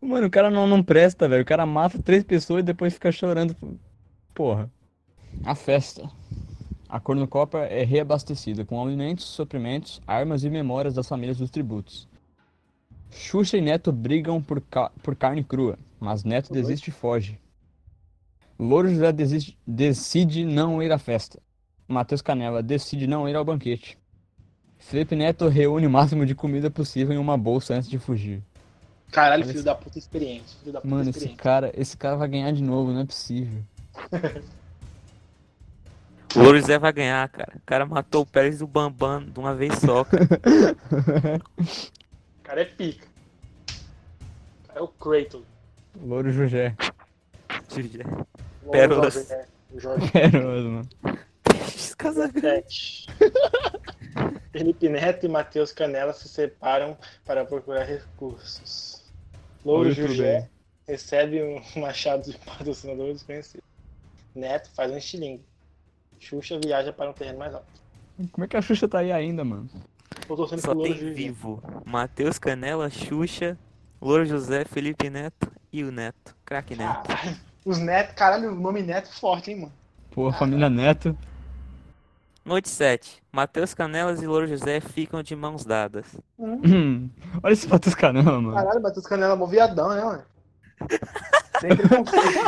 [0.00, 1.42] Mano, o cara não, não presta, velho.
[1.42, 3.56] O cara mata três pessoas e depois fica chorando.
[4.34, 4.68] Porra.
[5.44, 6.10] A festa.
[6.88, 12.08] A cornucópia é reabastecida com alimentos, suprimentos, armas e memórias das famílias dos tributos.
[13.10, 17.38] Xuxa e Neto brigam por, ca- por carne crua, mas Neto desiste e foge.
[18.58, 21.40] Louro José desiste- decide não ir à festa.
[21.88, 23.98] Matheus Canela decide não ir ao banquete.
[24.78, 28.42] Felipe Neto reúne o máximo de comida possível em uma bolsa antes de fugir.
[29.10, 30.56] Caralho, filho da puta experiente.
[30.60, 33.62] Filho da puta Mano, esse cara, esse cara vai ganhar de novo, não é possível.
[36.34, 37.52] O Louro José vai ganhar, cara.
[37.56, 40.24] O cara matou o Pérez do Bambam de uma vez só, cara.
[41.58, 43.06] O cara é pica.
[44.64, 45.42] O cara é o Kratos.
[46.02, 46.74] Louro Jugé.
[47.70, 48.31] O
[48.70, 49.28] Pérolas.
[49.28, 49.46] Né?
[50.12, 50.88] Feroz, mano.
[51.96, 52.50] Casa Grande.
[52.50, 53.06] Sete.
[54.52, 59.04] Felipe Neto e Matheus Canela se separam para procurar recursos.
[59.64, 60.50] Louro Jugé bem?
[60.86, 63.62] recebe um machado de patrocinador desconhecido.
[64.34, 65.44] Neto faz um estilingue.
[66.18, 67.66] Xuxa viaja para um terreno mais alto.
[68.30, 69.68] Como é que a Xuxa tá aí ainda, mano?
[70.58, 71.10] Só tem Jugé.
[71.12, 71.62] vivo.
[71.84, 73.58] Matheus Canela, Xuxa,
[74.00, 76.36] Louro José, Felipe Neto e o Neto.
[76.44, 77.08] Craque Neto.
[77.08, 77.51] Caralho.
[77.64, 79.72] Os Neto, caralho, o nome Neto é forte, hein, mano.
[80.10, 81.16] Pô, a família Neto.
[82.44, 83.22] Noite 7.
[83.30, 86.04] Matheus Canelas e Louro José ficam de mãos dadas.
[86.38, 87.08] Hum,
[87.42, 88.52] olha esse Matheus Canela, mano.
[88.54, 90.22] Caralho, Matheus Canela é mó viadão, né, mano?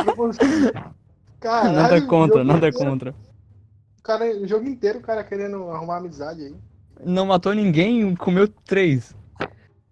[0.03, 0.93] Preconceito.
[1.39, 3.15] Caralho, Nada contra, nada inteiro- contra.
[3.99, 6.55] O, cara, o jogo inteiro o cara querendo arrumar amizade aí.
[7.03, 9.15] Não matou ninguém, comeu três.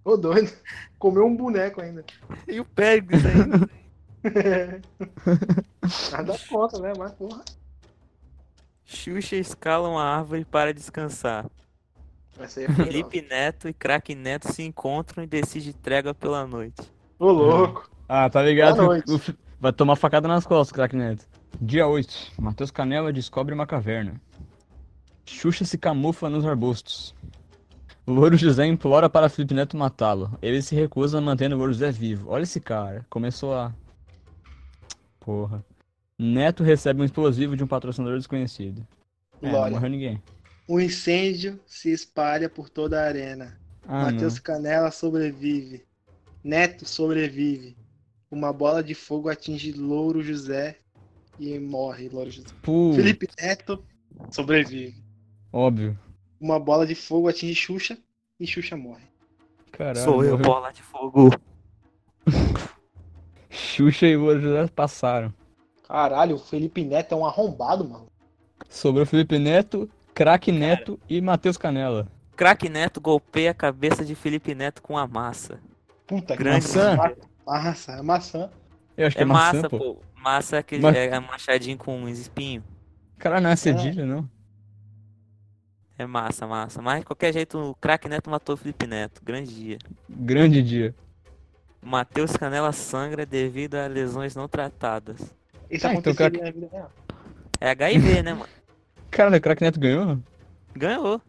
[0.04, 0.52] Ô doido.
[1.00, 2.04] Comeu um boneco ainda.
[2.48, 3.70] E o Pérez ainda.
[6.12, 6.94] Nada contra, né?
[6.98, 7.44] Mas porra.
[8.86, 11.46] Xuxa escala uma árvore para descansar.
[12.76, 16.82] Felipe Neto e Craque Neto se encontram e decidem trégua pela noite.
[17.20, 17.90] Ô louco.
[18.08, 18.88] Ah, tá ligado?
[19.60, 21.26] Vai tomar facada nas costas, craque Neto.
[21.62, 22.34] Dia 8.
[22.40, 24.20] Matheus Canela descobre uma caverna.
[25.26, 27.16] Xuxa se camufla nos arbustos.
[28.06, 30.38] Louro José implora para Felipe Neto matá-lo.
[30.42, 32.30] Ele se recusa mantendo o Louro José vivo.
[32.30, 33.06] Olha esse cara.
[33.10, 33.72] Começou a.
[35.24, 35.66] Porra.
[36.20, 38.86] Neto recebe um explosivo de um patrocinador desconhecido.
[39.42, 40.22] É, não morreu ninguém.
[40.68, 43.60] O incêndio se espalha por toda a arena.
[43.88, 45.84] Ah, Matheus Canela sobrevive.
[46.44, 47.76] Neto sobrevive.
[48.30, 50.78] Uma bola de fogo atinge Louro José
[51.40, 52.48] e morre Louro José.
[52.96, 53.84] Felipe Neto
[54.30, 55.04] sobrevive.
[55.52, 55.98] óbvio.
[56.40, 57.98] Uma bola de fogo atinge Xuxa
[58.40, 59.06] e Xuxa morre.
[59.72, 60.04] Caralho.
[60.04, 60.46] Sou eu, morreu.
[60.46, 61.30] bola de fogo.
[63.54, 65.34] Xuxa e José passaram.
[65.88, 68.08] Caralho, o Felipe Neto é um arrombado, mano.
[68.68, 72.08] Sobrou Felipe Neto, craque Neto e Matheus Canela.
[72.36, 75.60] Craque Neto golpeia a cabeça de Felipe Neto com a massa.
[76.08, 76.66] Puta que Grande.
[76.66, 76.98] Maçã?
[77.46, 78.50] Massa, é maçã.
[78.98, 79.78] Eu acho que É é, maçã, massa, pô.
[79.80, 80.02] pô.
[80.16, 82.64] Massa é aquele Mas- é machadinho com uns espinhos.
[83.20, 84.28] Caralho, não é cedilha, não.
[85.98, 86.82] É massa, massa.
[86.82, 89.22] Mas de qualquer jeito, o craque Neto matou o Felipe Neto.
[89.24, 89.78] Grande dia.
[90.10, 90.96] Grande dia.
[91.84, 95.20] Matheus Canela sangra devido a lesões não tratadas.
[95.70, 96.92] Isso Ah, então, na vida real.
[97.60, 98.50] É HIV, né, mano?
[99.10, 100.20] Caralho, o craque Neto ganhou?
[100.76, 101.22] Ganhou.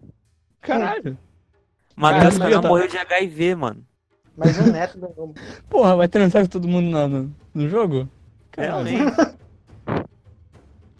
[0.60, 1.18] Caralho.
[1.96, 3.84] Matheus Canela tá- morreu de HIV, mano.
[4.36, 5.34] Mas o Neto ganhou.
[5.70, 8.08] Porra, vai transar com todo mundo no, no, no jogo?
[8.50, 8.84] Caralho.
[8.88, 9.36] Realmente.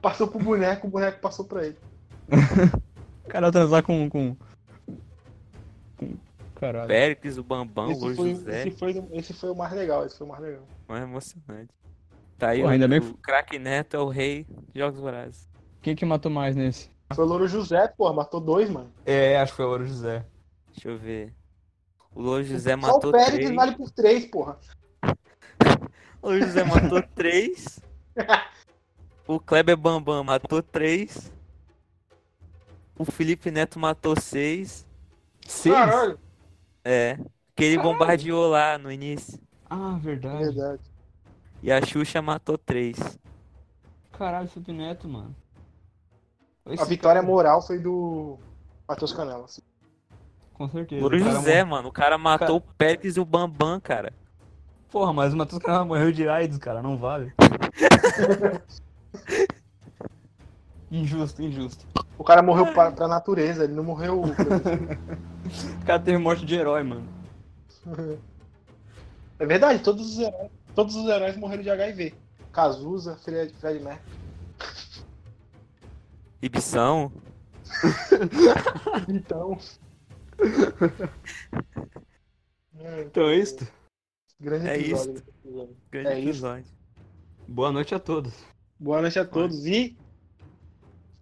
[0.01, 1.77] Passou pro boneco, o boneco passou pra ele.
[3.25, 4.09] O cara transar com.
[4.11, 4.37] com...
[6.65, 6.89] Caralho.
[6.89, 8.61] Péricles, o Bambam, o esse, Louro foi, José.
[8.69, 10.63] esse, foi, esse foi o mais legal, esse foi o mais legal.
[10.89, 11.71] Mais emocionante.
[12.39, 14.99] Tá aí Pô, o, ainda bem que- o craque Neto é o rei de Jogos
[15.01, 15.49] Vorazes.
[15.83, 16.91] Quem que matou mais nesse?
[17.15, 18.91] Foi o Louro José, pô, matou dois, mano.
[19.05, 20.25] É, acho que foi o Louro José.
[20.73, 21.35] Deixa eu ver.
[22.15, 23.55] O Louro José Só matou o Pérez três.
[23.55, 24.59] vale por três, porra.
[26.23, 27.79] O Louro José matou três.
[29.27, 31.33] O Kleber Bambam matou três.
[32.99, 34.87] O Felipe Neto matou seis.
[35.47, 35.75] Seis?
[35.75, 36.19] Caralho.
[36.85, 37.19] É.
[37.57, 39.39] Que ele bombardeou lá no início.
[39.71, 40.45] Ah, verdade.
[40.45, 40.83] verdade.
[41.63, 43.19] E a Xuxa matou três.
[44.13, 45.35] Caralho, Felipe Neto, mano.
[46.67, 48.39] Esse A vitória cara- moral foi do
[48.89, 49.61] Matheus Canelas.
[50.53, 51.01] Com certeza.
[51.01, 51.89] Louro o cara José, mano.
[51.89, 54.13] O cara matou o Péricles e o Bambam, cara.
[54.91, 56.81] Porra, mas o Matheus Canela morreu de AIDS, cara.
[56.83, 57.33] Não vale.
[60.91, 61.85] injusto, injusto.
[62.17, 64.23] O cara morreu pra, pra natureza, ele não morreu.
[65.83, 67.09] O cara teve morte de herói, mano.
[69.39, 72.15] é verdade, todos os heróis, todos os heróis morreram de HIV.
[72.53, 74.15] Cazuza, Fred, Fred Mercury.
[76.43, 77.13] Ibição.
[79.09, 79.59] Então.
[82.79, 83.67] É, Então é isso.
[84.41, 85.23] Grande É episódio.
[85.91, 86.29] Grande É isso.
[86.29, 86.67] episódio.
[87.49, 88.33] Boa noite a todos.
[88.79, 89.97] Boa noite a todos e.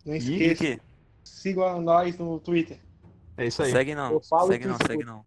[0.04, 0.80] Não esqueça, que?
[1.22, 2.80] sigam nós no Twitter.
[3.36, 3.72] É isso aí.
[3.72, 4.20] Segue não.
[4.22, 5.24] Segue não, segue não.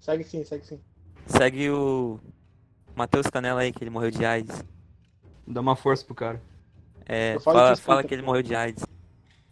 [0.00, 0.80] Segue sim, segue sim.
[1.26, 2.18] Segue o
[2.94, 4.64] Matheus Canela aí, que ele morreu de AIDS.
[5.46, 6.42] Dá uma força pro cara.
[7.06, 8.84] É, fala, que fala que ele morreu de AIDS.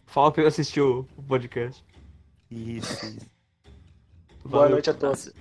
[0.05, 1.83] Fala pra eu assistir o podcast.
[2.49, 3.31] Isso, isso.
[4.43, 4.71] Boa Valeu.
[4.71, 5.31] noite a todos.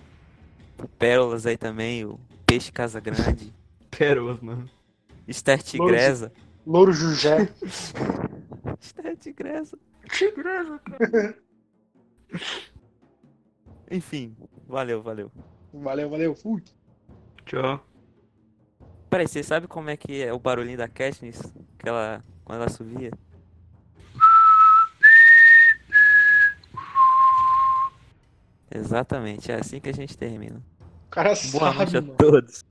[0.98, 3.52] Pérolas aí também, o Peixe Casa Grande.
[3.90, 4.68] Pérolas, mano.
[5.28, 6.32] Esther Tigresa.
[6.66, 7.48] Louro Jugé.
[8.80, 9.78] Esther Tigresa.
[10.10, 11.38] Tigresa, cara.
[13.90, 15.30] Enfim, valeu, valeu.
[15.72, 16.34] Valeu, valeu.
[16.34, 16.62] Fui.
[17.44, 17.84] Tchau.
[19.08, 21.40] Peraí, você sabe como é que é o barulhinho da Katniss?
[21.78, 23.10] Que ela, quando ela subia?
[28.70, 30.60] Exatamente, é assim que a gente termina.
[31.06, 32.16] O cara Boa noite sabe, a mano.
[32.16, 32.64] todos.